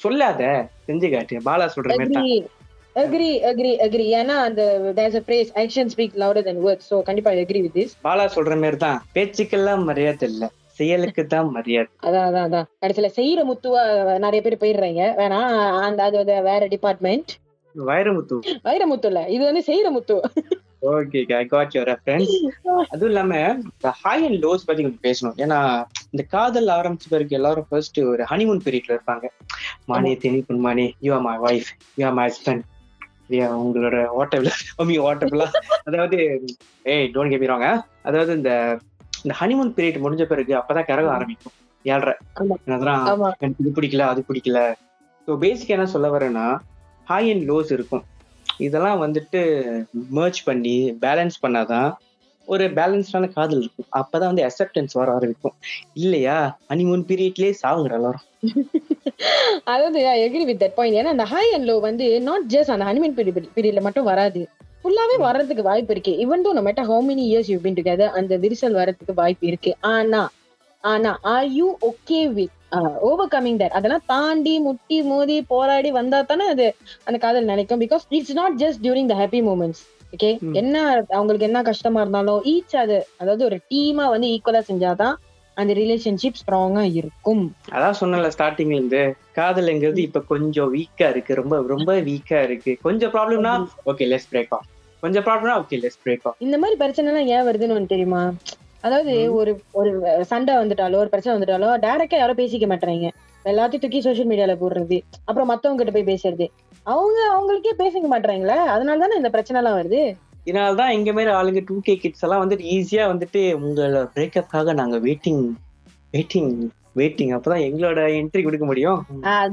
சொல்லாத 0.00 0.42
செஞ்சு 0.86 1.08
காட்டு 1.10 1.42
பாலா 1.48 1.66
சொல்ற 1.74 1.90
மாதிரி 1.94 2.16
தான் 2.16 2.30
அக்ரி 2.96 3.30
அக்ரி 3.48 3.72
அக்ரி 3.84 4.06
ஏன்னா 4.20 4.36
அந்த 4.46 4.62
there's 4.96 5.18
a 5.18 5.24
phrase 5.26 5.50
action 5.62 5.90
speak 5.92 6.14
louder 6.16 6.42
than 6.42 6.56
words. 6.66 6.84
So 6.90 6.96
கண்டிப்பா 7.08 7.32
அக்ரி 7.42 7.60
வித் 7.64 7.76
திஸ் 7.76 7.92
பாலா 8.06 8.24
சொல்ற 8.36 8.54
மாதிரி 8.62 8.78
தான் 8.84 8.98
பேச்சுக்கெல்லாம் 9.16 9.84
மரியாதை 9.90 10.26
இல்ல. 10.30 10.44
செயலுக்கு 10.78 11.22
தான் 11.26 11.48
மரியாதை. 11.54 11.90
அதான் 12.06 12.26
அதான் 12.28 12.46
அதான். 12.48 12.66
கடைசியில 12.82 13.08
செய்யற 13.16 13.40
முத்துவா 13.48 13.82
நிறைய 14.24 14.40
பேர் 14.42 14.62
போயிடுறாங்க. 14.62 15.04
வேணா 15.20 15.38
அந்த 15.86 16.00
அது 16.08 16.18
வேற 16.48 16.62
டிபார்ட்மெண்ட் 16.74 17.32
வைரமுத்து 17.74 18.36
வைரமுத்து 18.66 19.08
இல்ல. 19.10 19.20
இது 19.34 19.42
வந்து 19.48 19.62
செய்யற 19.68 19.88
முத்து. 19.96 20.16
Okay 20.82 21.20
I 21.36 21.44
got 21.46 21.74
your 21.74 21.88
reference 21.92 22.32
அதுவும் 22.88 23.10
இல்லாம 23.12 23.32
இந்த 23.62 23.90
ஹை 24.02 24.16
அண்ட் 24.26 24.40
லோஸ் 24.44 24.66
பத்தி 24.66 24.82
கொஞ்சம் 24.82 25.04
பேசணும். 25.08 25.36
ஏன்னா 25.44 25.58
இந்த 26.10 26.22
காதல் 26.34 26.68
ஆரம்பிச்ச 26.76 27.06
பிறகு 27.08 27.36
எல்லாரும் 27.38 27.68
ஃபர்ஸ்ட் 27.68 28.00
ஒரு 28.12 28.24
ஹனிமூன் 28.32 28.64
பீரியட்ல 28.66 28.96
இருப்பாங்க. 28.96 29.26
மானே 29.86 30.12
தெனி 30.24 30.40
பொன்மானே 30.48 30.86
you 31.00 31.12
are 31.14 31.24
my 31.28 31.36
wife 31.48 31.70
you 31.96 32.04
are 32.06 32.16
my 32.20 32.26
husband 32.30 32.64
உங்களோட 33.62 33.96
ஓட்டபிள் 34.20 34.50
மீ 34.86 34.98
ஓட்டபிளா 35.08 35.46
அதாவது 35.84 36.18
ஏய் 36.84 37.08
டோன்ட் 37.14 37.40
மீ 37.42 37.48
அதாவது 38.02 38.32
இந்த 38.36 38.52
இந்த 39.24 39.34
ஹனிமூன் 39.40 39.72
பீரியட் 39.76 40.04
முடிஞ்ச 40.04 40.24
பிறகு 40.26 40.52
அப்பதான் 40.58 40.88
கரக 40.90 41.08
ஆரம்பிக்கும். 41.16 41.54
ஏழ்ற 41.84 42.10
ஆமா. 43.12 43.28
எனக்கு 43.40 43.62
இது 43.62 43.70
பிடிக்கல 43.78 44.04
அது 44.12 44.20
பிடிக்கல. 44.28 44.60
ஸோ 45.28 45.34
பேசிக் 45.38 45.74
என்ன 45.76 45.86
சொல்ல 45.86 46.08
வரேன்னா 46.16 46.44
ஹை 47.06 47.22
அண்ட் 47.32 47.44
லோஸ் 47.50 47.70
இருக்கும். 47.72 48.04
இதெல்லாம் 48.56 49.02
வந்துட்டு 49.02 49.40
merge 50.14 50.44
பண்ணி 50.44 50.98
பேலன்ஸ் 51.00 51.30
பண்ணாதான் 51.42 51.92
ஒரு 52.46 52.64
பேலன்ஸ்டான 52.64 53.32
காதல் 53.32 53.58
இருக்கும். 53.58 53.86
அப்பதான் 53.96 54.34
வந்து 54.34 54.46
அக்செப்டன்ஸ் 54.46 54.88
வர 54.92 55.12
ஆரம்பிக்கும். 55.12 55.52
இல்லையா? 55.94 56.58
ஹனிமூன் 56.68 57.02
பீரியட்லயே 57.08 57.54
சாவுங்கிற 57.62 57.92
எல்லாரும். 57.92 58.20
அதாவது 59.64 60.06
I 60.06 60.28
agree 60.28 60.44
with 60.44 60.62
that 60.62 60.74
point 60.74 60.96
ஏன்னா 60.96 61.08
அந்த 61.08 61.24
ஹை 61.24 61.52
அண்ட் 61.52 61.70
லோ 61.70 61.80
வந்து 61.80 62.20
நாட் 62.20 62.42
ஜஸ்ட் 62.48 62.70
அந்த 62.70 62.84
ஹனிமன் 62.84 63.42
பீரியட்ல 63.54 63.80
மட்டும் 63.80 64.04
வராது. 64.04 64.48
ஃபுல்லாவே 64.84 65.18
வர்றதுக்கு 65.18 65.62
வாய்ப்பு 65.62 65.94
இருக்கு. 65.96 66.12
Even 66.12 66.46
though 66.46 66.58
no 66.58 66.64
matter 66.64 66.84
how 66.84 67.10
many 67.10 67.14
years 67.14 67.44
you've 67.48 67.66
been 67.66 67.76
together 67.76 68.06
அந்த 68.06 68.38
விரிசல் 68.38 68.74
வரதுக்கு 68.74 69.14
வாய்ப்பு 69.14 69.46
இருக்கு. 69.46 69.76
ஆனா 69.80 70.30
ஆனா 70.80 71.18
are 71.22 71.48
you 71.48 71.78
okay 71.82 72.32
with 72.32 72.50
overcoming 73.30 73.60
that 73.60 73.76
அதெல்லாம் 73.78 74.06
தாண்டி 74.06 74.54
முட்டி 74.60 75.02
மோதி 75.02 75.36
போராடி 75.48 75.90
வந்தா 75.90 76.18
தானே 76.22 76.46
அது 76.46 76.66
அந்த 77.04 77.18
காதல் 77.18 77.44
நினைக்கும். 77.44 77.80
Because 77.80 78.04
it's 78.10 78.32
not 78.32 78.58
just 78.58 78.82
during 78.82 79.08
the 79.08 79.16
happy 79.16 79.40
moments 79.42 79.82
okay. 80.12 80.30
என்ன 80.54 80.74
அவங்களுக்கு 81.10 81.46
என்ன 81.46 81.62
கஷ்டமா 81.62 82.00
இருந்தாலும் 82.00 82.42
ஈச் 82.46 82.76
அது 82.76 82.94
அதாவது 83.16 83.42
ஒரு 83.44 83.56
டீமா 83.70 84.04
வந்து 84.10 84.28
ஈக்குவலா 84.28 84.62
செஞ்சாதான் 84.70 85.16
அந்த 85.56 85.72
ரிலேஷன்ஷிப் 85.74 86.40
ஸ்ட்ராங்கா 86.40 86.82
இருக்கும். 86.92 87.42
அதான் 87.72 87.98
சொன்னல 88.00 88.28
ஸ்டார்டிங்ல 88.28 88.76
இருந்து. 88.76 89.00
காதல்ங்கிறது 89.36 90.00
இப்ப 90.00 90.22
கொஞ்சம் 90.28 90.70
வீக்கா 90.74 91.08
இருக்கு. 91.10 91.34
ரொம்ப 91.34 91.54
ரொம்ப 91.66 91.90
வீக்கா 92.08 92.40
இருக்கு. 92.42 92.74
கொஞ்சம் 92.82 93.12
ப்ராப்ளம்னா 93.12 93.54
ஓகே 93.86 94.06
லெஸ் 94.12 94.28
பிரேக் 94.32 94.52
ஆஃப் 94.56 94.66
கொஞ்சம் 95.02 95.24
ப்ராப்ளம்னா 95.24 95.56
ஓகே 95.62 95.78
லெஸ் 95.82 96.00
பிரேக் 96.04 96.24
ஆஃப் 96.24 96.38
இந்த 96.38 96.56
மாதிரி 96.58 96.76
பிரச்சனை 96.78 97.08
எல்லாம் 97.12 97.30
ஏன் 97.34 97.46
வருதுன்னு 97.48 97.92
தெரியுமா? 97.94 98.22
அதாவது. 98.84 99.14
ஒரு 99.32 99.52
ஒரு 99.72 99.90
சண்டை 100.24 100.54
வந்துட்டாலோ 100.56 100.96
ஒரு 100.96 101.08
பிரச்சனை 101.08 101.34
வந்துட்டாலோ 101.34 101.70
டைரக்டா 101.80 102.18
யாரும் 102.18 102.40
பேசிக்க 102.40 102.66
மாட்டாங்க 102.66 103.08
எல்லாத்தையும் 103.44 103.82
தூக்கி 103.82 104.00
சோஷியல் 104.00 104.30
மீடியால 104.30 104.54
போடுறது 104.60 104.96
அப்புறம் 105.24 105.48
மத்தவங்க 105.48 105.80
கிட்ட 105.80 105.92
போய் 105.92 106.10
பேசுறது. 106.12 106.46
அவங்க 106.86 107.18
அவங்களுக்கே 107.32 107.74
பேசிக்க 107.78 108.06
மாட்டாங்களே 108.06 108.58
அதனால 108.68 108.98
தானே 108.98 109.16
இந்த 109.16 109.30
பிரச்சனை 109.30 109.58
எல்லாம் 109.60 109.78
வருது 109.78 110.02
இதனாலதான் 110.46 110.92
எங்க 110.92 111.10
மாதிரி 111.12 111.30
ஆளுங்க 111.32 111.60
டூ 111.66 111.76
கே 111.80 111.94
கிட்ஸ் 111.96 112.22
எல்லாம் 112.22 112.42
வந்துட்டு 112.44 112.66
ஈஸியா 112.74 113.04
வந்துட்டு 113.08 113.40
உங்களோட 113.58 113.98
பிரேக்கப்காக 114.14 114.72
நாங்க 114.72 114.98
வெயிட்டிங் 114.98 115.42
வெயிட்டிங் 116.14 116.52
வெயிட்டிங் 116.96 117.32
அப்பதான் 117.34 117.64
எங்களோட 117.64 118.00
என்ட்ரி 118.14 118.42
கொடுக்க 118.42 118.64
முடியும். 118.64 119.00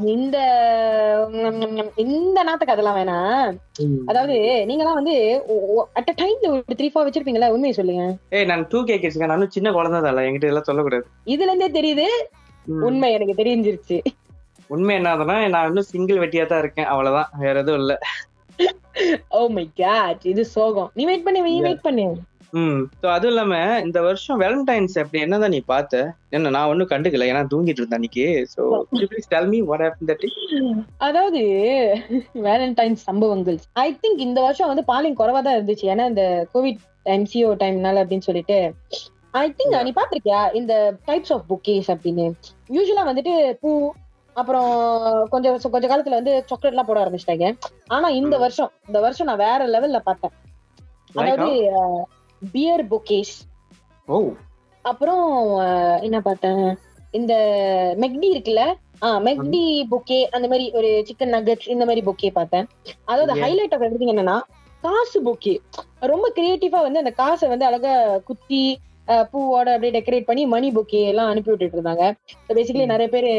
இந்த 0.08 0.38
இந்த 2.04 2.40
நாத்துக்கு 2.48 2.76
அதெல்லாம் 2.76 2.98
வேணாம். 3.00 3.48
அதாவது 4.10 4.36
நீங்க 4.70 4.82
எல்லாம் 4.84 5.00
வந்து 5.00 5.16
அட் 6.00 6.12
அ 6.12 6.16
டைம்ல 6.22 6.50
ஒரு 6.54 6.78
த்ரீ 6.80 6.88
ஃபோர் 6.92 7.08
வச்சிருப்பீங்களா 7.08 7.52
உண்மையை 7.56 7.76
சொல்லுங்க. 7.80 8.06
ஏய் 8.38 8.48
நான் 8.52 8.68
டூ 8.74 8.82
கே 8.90 8.98
கிட்ஸ் 9.00 9.22
நானும் 9.34 9.56
சின்ன 9.56 9.72
குழந்தை 9.78 10.02
தான் 10.02 10.26
என்கிட்ட 10.28 10.52
எல்லாம் 10.52 10.70
சொல்லக்கூடாது. 10.70 11.06
இதுல 11.34 11.52
இருந்தே 11.52 11.70
தெரியுது. 11.80 12.08
உண்மை 12.88 13.10
எனக்கு 13.18 13.40
தெரிஞ்சிருச்சு. 13.42 13.98
உண்மை 14.74 14.94
என்னதுன்னா 15.00 15.36
நான் 15.56 15.68
இன்னும் 15.70 15.92
சிங்கிள் 15.94 16.22
வெட்டியா 16.22 16.46
தான் 16.52 16.64
இருக்கேன். 16.64 16.90
அவ்வளவுதான். 16.94 17.30
வேற 17.44 17.56
எதுவும் 17.64 17.82
இல்ல. 17.82 17.96
ஓ 19.38 19.40
மை 19.58 19.66
காட் 19.82 20.24
இது 20.32 20.46
சோகம். 20.56 20.90
நீ 20.98 21.04
வெயிட் 21.06 21.26
பண்ணு 21.26 21.42
நீ. 21.48 21.54
வெயிட் 21.68 21.86
பண்ணு. 21.88 22.06
ம். 22.54 22.82
ஸோ 23.02 23.08
அதுவும் 23.08 23.32
இல்லாம 23.34 23.54
இந்த 23.80 24.00
வருஷம் 24.02 24.42
வேலண்டைன்ஸ் 24.44 24.96
அப்படி 25.02 25.22
என்னதான் 25.24 25.54
நீ 25.56 25.60
பார்த்த? 25.72 26.02
என்ன 26.30 26.52
நான் 26.56 26.70
ஒன்றும் 26.72 26.90
கண்டுக்கல 26.92 27.28
ஏன்னா 27.32 27.42
தூங்கிட்டு 27.54 27.82
இருந்தேன் 27.82 28.00
அன்னைக்கு. 28.00 28.26
So 28.54 28.62
please 28.92 29.32
tell 29.34 29.50
me 29.54 29.60
what 29.62 29.84
happen 29.86 30.10
that 30.12 30.26
அதாவது 30.98 31.42
வேலண்டைன் 32.48 32.98
சம்பவங்கள். 33.08 33.60
ஐ 33.74 33.88
திங்க் 34.04 34.24
இந்த 34.28 34.42
வருஷம் 34.42 34.72
வந்து 34.72 34.86
பாலிங் 34.92 35.20
குறைவா 35.22 35.42
தான் 35.42 35.58
இருந்துச்சு. 35.58 35.86
ஏன்னா 35.94 36.06
இந்த 36.14 36.48
கோவிட் 36.54 36.82
எம்சிஓ 37.16 37.52
டைம்னால 37.64 38.04
அப்படின்னு 38.04 38.28
சொல்லிட்டு. 38.30 38.60
ஐ 39.34 39.46
திங்க் 39.58 39.78
நீ 39.84 39.94
பாத்திருக்கியா 40.00 40.42
இந்த 40.54 40.74
டைப்ஸ் 41.06 41.34
ஆஃப் 41.34 41.46
புக்கேஸ் 41.52 41.92
அப்படின்னு. 41.96 42.28
யூஸ்வலா 42.70 43.06
வந்துட்டு 43.12 43.36
பூ 43.62 43.72
அப்புறம் 44.36 44.72
கொஞ்சம் 45.30 45.72
கொஞ்ச 45.74 45.86
காலத்துல 45.88 46.18
வந்து 46.20 46.44
சாக்லேட் 46.50 46.74
எல்லாம் 46.74 46.88
போட 46.90 47.00
ஆரம்பிச்சிட்டாங்க. 47.04 47.48
ஆனா 47.88 48.08
இந்த. 48.22 48.38
வருஷம் 48.38 48.72
இந்த 48.88 49.00
வருஷம் 49.00 49.30
நான் 49.32 49.44
வேற 49.48 49.68
லெவல்ல 49.68 50.00
பார்த்தேன். 50.00 50.34
அதாவது 51.16 51.50
பியர் 52.52 52.88
புக்கேஸ் 52.88 53.36
ஓ. 54.08 54.30
அப்புறம் 54.82 55.24
என்ன 56.02 56.22
பார்த்தேன்? 56.22 56.78
இந்த 57.12 57.34
மெக்டி 58.00 58.28
இருக்குல்ல? 58.34 58.74
ஆ 59.04 59.20
மெக்டி 59.20 59.88
பொக்கே 59.92 60.24
அந்த 60.24 60.48
மாதிரி 60.48 60.72
ஒரு 60.72 61.06
சிக்கன் 61.08 61.34
நகட்ஸ் 61.34 61.70
இந்த 61.70 61.86
மாதிரி 61.86 62.06
பொக்கே 62.06 62.32
பார்த்தேன். 62.32 62.68
அதாவது. 63.06 63.42
ஹைலைட் 63.42 63.74
ஆஃப் 63.74 63.82
எவ்ரிதிங் 63.82 64.14
என்னன்னா 64.14 64.42
காசு 64.82 65.24
பொக்கே 65.24 65.60
ரொம்ப 66.00 66.32
கிரியேட்டிவா 66.36 66.82
வந்து 66.82 66.98
அந்த 66.98 67.12
காசை 67.12 67.50
வந்து 67.50 67.66
அழகா 67.66 68.18
குத்தி 68.18 68.80
பூவோட 69.08 69.68
அப்படியே 69.74 70.02
டெக்கரேட் 70.02 70.26
பண்ணி 70.26 70.46
மணி 70.46 70.72
பொக்கே 70.72 71.06
எல்லாம் 71.06 71.28
அனுப்பி 71.28 71.52
விட்டுட்டு 71.52 71.78
இருந்தாங்க. 71.78 72.06
Basically 72.50 72.84
Mm. 72.84 72.86
நிறைய 72.86 73.10
பேர் 73.10 73.30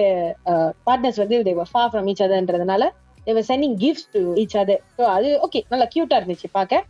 பார்ட்னர்ஸ் 0.86 1.16
வந்து 1.16 1.54
far 1.72 1.90
from 1.90 2.06
each 2.06 2.20
otherன்றதுனால 2.20 2.84
they 3.26 3.34
were 3.34 3.46
sending 3.48 3.76
gifts 3.76 4.04
to 4.12 4.20
each 4.34 4.54
other. 4.56 4.78
So 4.98 5.00
அது 5.00 5.48
ஓகே 5.48 5.62
நல்லா 5.68 5.88
கியூட்டா 5.94 6.16
இருந்துச்சு 6.20 6.48
பார்க்க. 6.52 6.84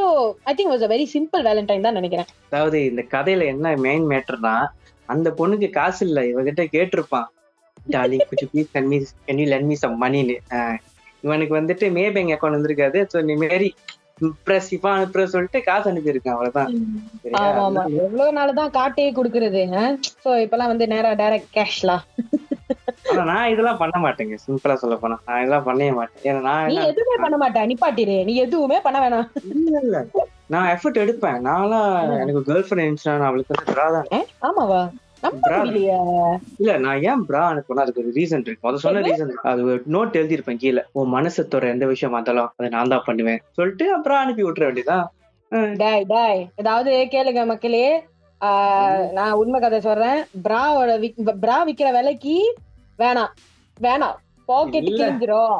So 0.00 0.06
I 0.48 0.52
think 0.58 0.72
was 0.72 0.84
a 0.86 0.90
very 0.92 1.06
simple 1.14 1.42
Valentine 1.46 1.86
தான் 1.86 1.98
நினைக்கிறேன். 1.98 2.28
அதாவது 2.46 2.78
இந்த 2.90 3.02
கதையில 3.14 3.46
என்ன 3.54 3.72
மெயின் 3.86 4.06
மேட்டர்னா 4.12 4.54
அந்த 5.08 5.28
பொண்ணுக்கு 5.38 5.68
காசு 5.76 6.00
இல்ல 6.08 6.20
இவகிட்ட 6.30 6.62
கேட்டிருப்பான். 6.74 7.28
Darling 7.76 8.26
good 8.30 8.44
please 8.52 8.72
send 8.74 8.90
me 8.92 8.98
can 9.26 9.40
you 9.42 9.46
lend 9.52 9.68
me 9.70 9.76
some 9.82 9.96
மணின்னு 10.04 10.36
இவனுக்கு 11.24 11.54
வந்துட்டு 11.58 11.86
மே 11.96 12.04
பேங்க் 12.14 12.34
அக்கௌண்ட் 12.36 12.58
வந்திருக்காது. 12.58 12.98
ஸோ 13.12 13.18
நீ 13.28 13.34
மாரி 13.42 13.68
இம்ப்ரெசிவா 14.26 14.90
அனுப்புற 14.96 15.22
சொல்லிட்டு 15.34 15.60
காசு 15.68 15.86
அனுப்பியிருக்கான் 15.90 16.36
அவ்வளவுதான். 16.36 16.72
எவ்வளவு 18.04 18.30
நாள் 18.38 18.58
தான் 18.60 18.74
காட்டே 18.78 19.06
குடுக்கறது 19.18 19.62
சோ 20.24 20.30
இப்பெல்லாம் 20.44 20.72
வந்து 20.72 20.86
நேரா 20.94 21.12
டைரக்ட் 21.22 21.54
கேஷ்லாம் 21.58 22.04
ஆனா 23.10 23.24
நான் 23.32 23.50
இதெல்லாம் 23.52 23.80
பண்ண 23.82 23.96
மாட்டேங்க. 23.98 24.36
சிம்பிளா 24.46 24.74
சொல்ல 24.82 24.96
போனா. 24.96 25.16
நான் 25.26 25.40
இதெல்லாம் 25.42 25.66
பண்ணவே 25.66 25.92
மாட்டேன். 25.98 26.22
ஏன்னா 26.28 26.40
நான் 26.48 26.70
நீ 26.70 26.78
எதுவுமே 26.92 27.16
பண்ண 27.24 27.36
மாட்ட 27.42 27.66
நிப்பாட்டிரு. 27.72 28.16
நீ 28.28 28.34
எதுவுமே 28.46 28.78
பண்ண 28.86 28.98
வேணாம். 29.04 29.28
இல்ல, 29.54 29.78
இல்ல. 29.86 29.98
நான் 30.54 30.68
எஃபர்ட் 30.74 31.02
எடுப்பேன். 31.04 31.38
நான்லாம் 31.48 31.88
எனக்கு 32.22 32.42
கேர்ள் 32.48 32.66
ஃபிரெண்ட் 32.68 32.86
இருந்துச்சுன்னா 32.86 33.18
நான் 33.20 33.30
அவளுக்கு 33.30 33.54
வந்து 33.54 33.74
bra 33.74 33.86
தான் 33.96 34.26
ஆமாவா? 34.48 34.82
இல்ல 36.60 36.74
நான் 36.84 37.00
ஏன் 37.08 37.24
பிரா 37.28 37.40
அனுப்புனா 37.50 37.82
அதுக்கு 37.84 38.02
ஒரு 38.02 38.12
ரீசன் 38.18 38.44
இருக்கு. 38.46 38.64
முத 38.66 38.80
சொன்ன 38.84 39.02
ரீசன் 39.06 39.32
அது 39.50 39.62
நோட் 39.94 40.18
எழுதியிருப்பேன் 40.20 40.60
கீழே. 40.62 40.82
உன் 40.98 41.12
மனசு 41.16 41.40
தொற 41.54 41.68
எந்த 41.74 41.86
விஷயம் 41.90 42.14
வந்தாலும் 42.16 42.48
அதை 42.56 42.68
நான் 42.76 42.92
தான் 42.94 43.06
பண்ணுவேன். 43.08 43.42
சொல்லிட்டு 43.58 43.86
அப்புறம் 43.96 44.20
அனுப்பி 44.22 44.44
விட்டுற 44.46 44.64
வேண்டியதான் 44.68 45.06
டாய் 45.82 46.06
டாய். 46.14 46.40
ஏதாவது 46.62 46.92
கேளுங்க 47.14 47.44
மக்களே. 47.52 47.86
நான் 49.18 49.38
உண்மை 49.40 49.58
கதை 49.60 49.78
சொல்றேன். 49.86 50.20
பிராவோட 50.46 50.90
பிரா 51.44 51.58
விக்கிற 51.68 51.88
விலைக்கு 51.96 52.36
வேணாம். 53.02 53.32
வேணாம். 53.78 54.16
பாக்கெட். 54.48 54.88
கிழிஞ்சிரும். 54.88 55.58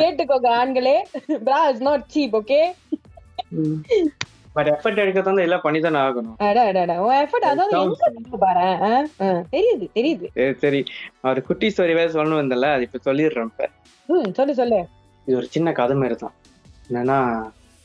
கேட்டுக்கோங்க 0.00 0.48
ஆண்களே. 0.60 0.96
Bra 1.46 1.60
is 1.72 1.84
not 1.88 2.06
cheap 2.14 2.36
okay 2.40 2.60
but 4.56 4.68
effort 4.72 5.00
எடுக்க 5.02 5.20
தான் 5.26 5.40
எல்லாம் 5.44 5.62
பண்ணி 5.64 5.80
தானே 5.84 5.98
ஆகணும். 6.06 6.36
அடா 6.46 6.62
அடா 6.70 6.94
உன் 7.04 7.18
எஃபர்ட் 7.24 7.46
அதாவது 7.50 7.74
எங்க 8.20 8.38
பாரு 8.44 8.64
தெரியுது 9.54 9.86
தெரியுது. 9.98 10.26
சரி, 10.38 10.54
சரி. 10.62 10.80
ஒரு 11.30 11.40
குட்டி 11.48 11.66
ஸ்டோரி 11.74 11.94
வேற 11.98 12.08
சொல்லணும் 12.14 12.40
வந்தல 12.42 12.70
அது 12.76 12.86
இப்ப 12.88 13.00
சொல்லிடுறேன் 13.06 13.50
இப்ப. 13.50 13.66
ம் 14.08 14.32
சொல்லு 14.38 14.54
சொல்லு. 14.60 14.80
இது 15.26 15.36
ஒரு 15.40 15.48
சின்ன 15.54 15.72
கதை 15.80 15.96
மாதிரி 16.00 16.16
தான் 16.22 16.34
என்னன்னா 16.88 17.18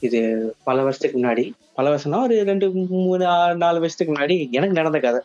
இது 0.01 0.19
பல 0.67 0.77
வருஷத்துக்கு 0.85 1.19
முன்னாடி 1.19 1.45
பல 1.77 1.85
வருஷம்னா 1.93 2.21
ஒரு 2.27 2.35
ரெண்டு 2.51 2.65
மூணு 3.03 3.23
நாலு 3.63 3.77
வருஷத்துக்கு 3.83 4.13
முன்னாடி 4.13 4.37
எனக்கு 4.57 4.79
நடந்த 4.79 4.99
கதை. 5.07 5.21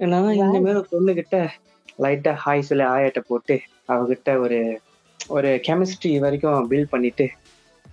என்னன்னா 0.00 0.32
இந்த 0.40 0.58
மாதிரி 0.66 0.82
பொண்ணு 0.94 1.12
கிட்ட 1.20 1.36
லைட்டா 1.98 2.36
ஹாய் 2.46 2.60
சொல்லி 2.60 2.84
ஆயாட்ட 2.84 3.18
போட்டு 3.18 3.60
அவகிட்ட 3.88 4.38
ஒரு 4.38 4.80
ஒரு 5.28 5.48
கெமிஸ்ட்ரி 5.48 6.18
வரைக்கும் 6.18 6.70
பில்ட் 6.70 6.84
பண்ணிட்டு 6.84 7.30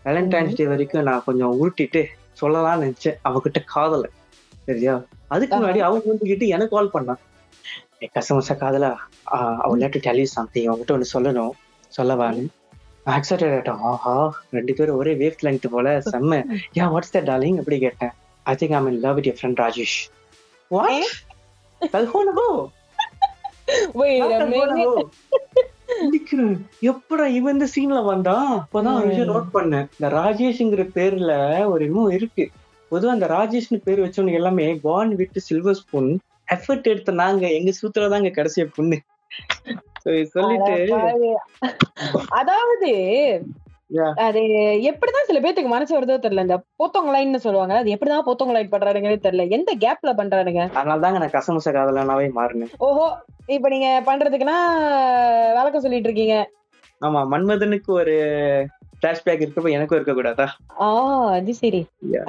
வேலண்டைன்ஸ் 0.05 0.55
டே 0.55 0.67
வரைக்கும் 0.67 1.03
நான் 1.03 1.23
கொஞ்சம் 1.25 1.63
உருட்டிட்டு 1.63 2.05
சொல்லலாம்னு 2.41 2.93
நினைச்சேன். 3.03 3.15
அவகிட்ட 3.25 3.63
காதல. 3.65 4.09
சரியா? 4.65 5.03
அதுக்கு 5.27 5.55
முன்னாடி 5.55 5.77
அவங்க 5.77 6.13
வந்துகிட்டு 6.13 6.47
எனக்கு 6.47 6.89
கால் 6.89 6.91
பண்ணான். 6.93 7.17
"ஏய், 7.99 8.09
கசமசா 8.15 8.51
காதலா? 8.51 8.95
அவள் 9.57 9.79
லேட்டு 9.79 9.97
டெலி 9.97 10.23
சம்திங் 10.23 10.71
அவங்ககிட்ட 10.71 10.91
ஒன்று 10.91 11.21
சொல்லணும். 11.21 11.49
சொல்லவான்னு. 11.97 12.47
ஆக்செப்டட் 13.05 13.53
ஆயிட்டோம் 13.53 13.79
ஆஹா 13.81 14.41
ரெண்டு 14.51 14.73
பேரும் 14.73 14.95
ஒரே 14.95 15.13
வேவ் 15.13 15.43
லென்த் 15.43 15.67
போல 15.71 15.97
செம்ம 15.97 16.43
யா 16.73 16.83
வாட்ஸ் 16.83 17.13
தட் 17.13 17.25
டார்லிங் 17.25 17.57
அப்படி 17.57 17.79
கேட்டேன். 17.79 18.09
I 18.43 18.55
think 18.55 18.73
I'm 18.73 18.87
in 18.87 18.99
love 18.99 19.15
with 19.15 19.27
your 19.27 19.45
friend 19.45 19.69
Rajesh 19.69 20.11
what 20.67 21.03
எப்படா 26.81 27.25
இவன் 27.25 27.59
இந்த 27.59 27.67
சீன்ல 27.75 28.05
வந்தான் 28.05 28.67
அப்பதான் 28.71 28.95
ஒரு 28.95 29.07
விஷயம் 29.07 29.27
நோட் 29.27 29.55
பண்ணேன். 29.55 29.87
இந்த 29.99 30.17
ராஜேஷ்ங்கிற 30.17 30.87
பேர்ல 30.95 31.65
ஒரு 31.65 31.85
இன்னும் 31.85 32.09
இருக்கு. 32.09 32.49
பொதுவா 32.91 33.05
அந்த 33.05 33.27
ராஜேஷ்னு 33.27 33.81
பேர் 33.83 33.99
வச்சவனுக்கு 33.99 34.33
எல்லாமே 34.33 34.73
பான் 34.73 35.15
விட்டு 35.15 35.39
சில்வர் 35.39 35.73
ஸ்பூன் 35.73 36.19
எஃபர்ட் 36.51 36.83
எடுத்த 36.83 37.11
நாங்க 37.11 37.51
எங்க 37.51 37.71
சூத்துல 37.81 38.09
தாங்க 38.09 38.27
கடைசிய 38.27 38.67
பொண்ணு. 38.75 39.01
சொல்லிட்டு. 40.25 40.97
அதாவது. 42.27 42.91
அது 44.25 44.39
எப்படிதான் 44.89 45.27
சில 45.29 45.39
பேத்துக்கு 45.43 45.71
மனசு 45.73 45.95
வருதோ 45.95 46.15
தெரியல. 46.23 46.45
இந்த 46.47 46.57
போத்தோங்கலைன்னு 46.79 47.41
சொல்லுவாங்க 47.45 47.75
அது 47.81 47.93
எப்படிதான் 47.95 48.25
போத்தோங்கலைன் 48.27 48.71
பண்றாருங்கன்னு 48.73 49.25
தெரியல. 49.25 49.45
எந்த 49.57 49.71
கேப்ல 49.83 50.13
பண்றாருங்க 50.19 50.61
அதனால 50.79 51.03
தாங்க 51.05 51.21
நான் 51.23 51.35
கசமுச 51.35 51.73
காதலனாவே 51.77 52.27
மாறினேன். 52.39 52.71
ஓஹோ 52.87 53.05
இப்ப 53.57 53.69
நீங்க 53.69 53.89
பண்றதுக்குன்னா 54.09 54.57
விளக்கம் 55.59 55.85
சொல்லிட்டு 55.85 56.09
இருக்கீங்க. 56.09 56.37
ஆமா 57.01 57.21
மன்மதனுக்கு 57.33 57.91
ஒரு 58.01 58.15
பிளாஷ்பேக் 59.01 59.43
இருக்கப்ப 59.43 59.71
எனக்கும் 59.77 59.97
இருக்க 59.97 60.13
கூடாதா 60.13 60.45
ஆ 60.81 60.89
அது 61.37 61.53
சரி. 61.61 61.81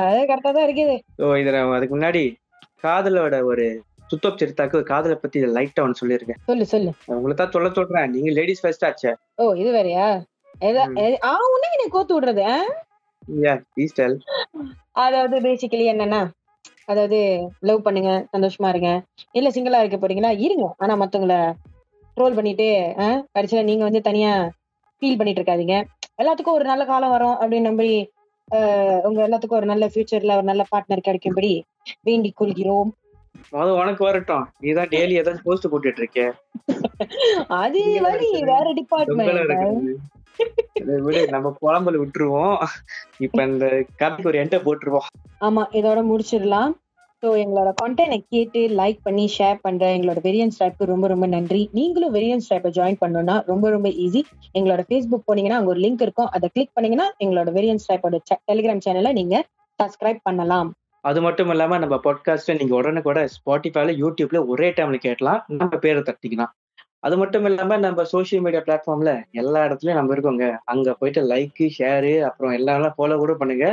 அது 0.06 0.20
கரெக்டா 0.30 0.50
தான் 0.56 0.66
இருக்குது. 0.68 0.96
ஸோ 1.20 1.26
இதுல 1.42 1.60
அதுக்கு 1.78 1.96
முன்னாடி 1.96 2.22
காதலோட 2.84 3.36
ஒரு 3.44 3.66
சுத்தப் 4.10 4.40
சரித்தாக்கு 4.40 4.78
காதலை 4.90 5.14
பத்தி 5.16 5.38
லைட்டா 5.56 5.82
ஒன்று 5.84 6.00
சொல்லியிருக்கேன். 6.00 6.40
சொல்லு 6.50 6.64
சொல்லு. 6.72 6.90
உங்களுக்கு 7.14 7.40
தான் 7.40 7.54
சொல்ல 7.54 7.68
சொல்றேன். 7.78 8.10
நீங்க 8.14 8.30
லேடிஸ் 8.38 8.62
ஃபர்ஸ்ட் 8.64 8.84
ஆச்சே. 8.88 9.12
ஓ 9.40 9.46
இது 9.62 9.70
வேறயா? 9.76 10.06
எத- 10.58 10.86
ம். 10.86 10.96
எ- 10.96 11.18
ஆ 11.22 11.36
உன்னை 11.52 11.68
நீ 11.78 11.88
கோத்து 11.88 12.20
விடுறது 12.20 12.58
அதாவது 14.92 15.40
பேசிக்கலி 15.40 15.88
என்னன்னா 15.92 16.28
அதாவது 16.84 17.48
லவ் 17.60 17.82
பண்ணுங்க 17.82 18.26
சந்தோஷமா 18.32 18.68
இருங்க. 18.68 19.02
இல்ல 19.32 19.48
சிங்கிளா 19.48 19.84
இருக்க 19.84 20.06
போறீங்களா 20.06 20.38
இருங்க. 20.38 20.74
ஆனா 20.78 20.94
மத்தவங்கள 20.94 21.52
ட்ரோல் 22.16 22.34
பண்ணிட்டு 22.34 22.94
கடைசியில 23.38 23.62
நீங்க 23.62 23.82
வந்து 23.84 24.00
தனியா 24.00 24.50
ஃபீல் 25.00 25.16
பண்ணிட்டு 25.16 25.42
இருக்காதீங்க. 25.42 25.84
எல்லாத்துக்கும் 26.22 26.52
ஒரு 26.52 26.64
நல்ல 26.64 26.84
காலம் 26.84 27.10
வரும் 27.10 27.40
அப்படின்னு 27.40 27.60
நம்பி 27.60 28.10
உங்க 29.02 29.28
எல்லாத்துக்கும் 29.28 29.48
ஒரு 29.48 29.66
நல்ல 29.66 29.86
ஃபியூச்சர்ல 29.86 30.32
ஒரு 30.32 30.42
நல்ல 30.42 30.64
பார்ட்னர் 30.76 31.00
கிடைக்கும்படி 31.00 31.64
வேண்டிக் 32.02 32.36
கொள்கிறோம். 32.36 32.94
முத 33.52 33.80
உனக்கு 33.80 34.04
வரட்டும். 34.04 34.48
நீதான் 34.58 34.88
டெய்லி 34.88 35.18
ஏதாச்சும் 35.20 35.42
போஸ்ட் 35.42 35.66
போட்டுட்டு 35.66 35.96
இருக்க. 35.96 36.34
அது. 37.48 38.00
வேற 38.44 38.72
டிபார்ட்மெண்ட் 38.74 39.96
விடு 41.04 41.28
நம்ம 41.30 41.56
புலம்பல் 41.60 42.00
விட்டுருவோம். 42.00 42.56
இப்ப 43.18 43.44
இந்த 43.44 43.84
கதைக்கு 43.96 44.28
ஒரு 44.28 44.38
என்ட 44.38 44.58
போட்டுருவோம். 44.58 45.06
ஆமா 45.40 45.62
இதோட 45.72 46.00
முடிச்சிடலாம். 46.10 46.72
ஸோ 47.22 47.28
எங்களோட 47.42 47.72
கண்டென்ட்டை 47.82 48.24
கேட்டு 48.28 48.68
லைக் 48.68 48.98
பண்ணி 49.02 49.30
ஷேர் 49.38 49.58
பண்ற 49.62 49.96
எங்களோட 49.96 50.18
வெரியன் 50.22 50.52
ஸ்ட்ரைப்க்கு 50.54 50.84
ரொம்ப 50.84 51.06
ரொம்ப 51.06 51.26
நன்றி. 51.26 51.68
நீங்களும் 51.72 52.14
வெரியன் 52.14 52.42
ஸ்ட்ரைப்பை 52.44 52.70
ஜாயின் 52.70 52.98
பண்ணணும்னா 53.04 53.42
ரொம்ப 53.46 53.70
ரொம்ப 53.70 53.88
ஈஸி 53.88 54.22
எங்களோட 54.58 54.82
ஃபேஸ்புக் 54.88 55.26
போனீங்கன்னா 55.26 55.58
அங்க 55.60 55.70
ஒரு 55.70 55.80
லிங்க் 55.80 56.02
இருக்கும். 56.02 56.26
அதை 56.26 56.48
கிளிக் 56.52 56.74
பண்ணீங்கன்னா 56.74 57.06
எங்களோட 57.24 57.52
வெரியன் 57.52 57.80
ஸ்ட்ரைப்போட 57.84 58.20
டெலிகிராம் 58.52 58.84
சேனலை 58.86 59.12
நீங்க 59.12 59.44
சப்ஸ்கிரைப் 59.82 60.20
பண்ணலாம். 60.22 60.70
அது 61.00 61.20
மட்டும் 61.22 61.50
இல்லாம 61.50 61.78
நம்ம 61.78 61.96
பாட்காஸ்ட் 61.96 62.58
நீங்க 62.58 62.74
உடனே 62.74 63.00
கூட 63.00 63.28
ஸ்பாட்டிஃபைல 63.36 63.92
யூடியூப்ல 64.02 64.46
ஒரே 64.46 64.70
டைம்ல 64.70 64.96
கேட்கலாம். 64.96 65.44
நம்ம 65.48 65.76
பேரை 65.76 66.02
தட்டிக்கலாம். 66.02 66.52
அது 67.06 67.16
மட்டும் 67.18 67.44
இல்லாம 67.44 67.76
நம்ம 67.76 68.04
சோஷியல் 68.04 68.42
மீடியா 68.44 68.60
பிளாட்ஃபார்ம்ல 68.66 69.12
எல்லா 69.32 69.60
இடத்துலயும் 69.66 69.98
நம்ம 69.98 70.14
இருக்கோங்க. 70.14 70.46
அங்க 70.64 70.94
போயிட்டு 71.00 71.22
லைக் 71.32 71.62
ஷேரு 71.78 72.12
அப்புறம் 72.28 72.52
எல்லாம் 72.52 72.86
ஃபாலோ 72.96 73.16
கூட 73.22 73.34
பண்ணுங்க. 73.40 73.66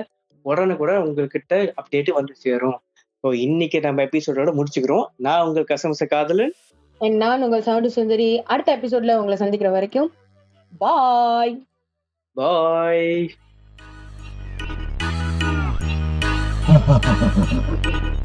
உடனே 0.46 0.76
கூட 0.82 0.93
உங்ககிட்ட 1.04 1.54
அப்டேட் 1.82 2.12
வந்து 2.13 2.34
சேரும். 2.36 2.78
ஸோ 3.24 3.28
இன்னைக்கு 3.46 3.80
நம்ம 3.80 4.04
எபிசோடோட 4.04 4.52
முடிச்சுக்கிறோம். 4.60 5.06
நான் 5.17 5.46
உங்கள் 5.48 5.69
கசமச 5.72 6.08
காதலன். 6.13 6.54
And 7.02 7.15
நான் 7.24 7.43
உங்கள் 7.43 7.65
சவுண்டு 7.67 7.89
சுந்தரி. 7.98 8.30
அடுத்த 8.54 8.69
எபிசோட்ல 8.78 9.15
உங்களை 9.22 9.38
சந்திக்கிற 9.38 9.72
வரைக்கும் 9.78 10.12
பாய் 10.84 11.56
பாய் 12.38 13.24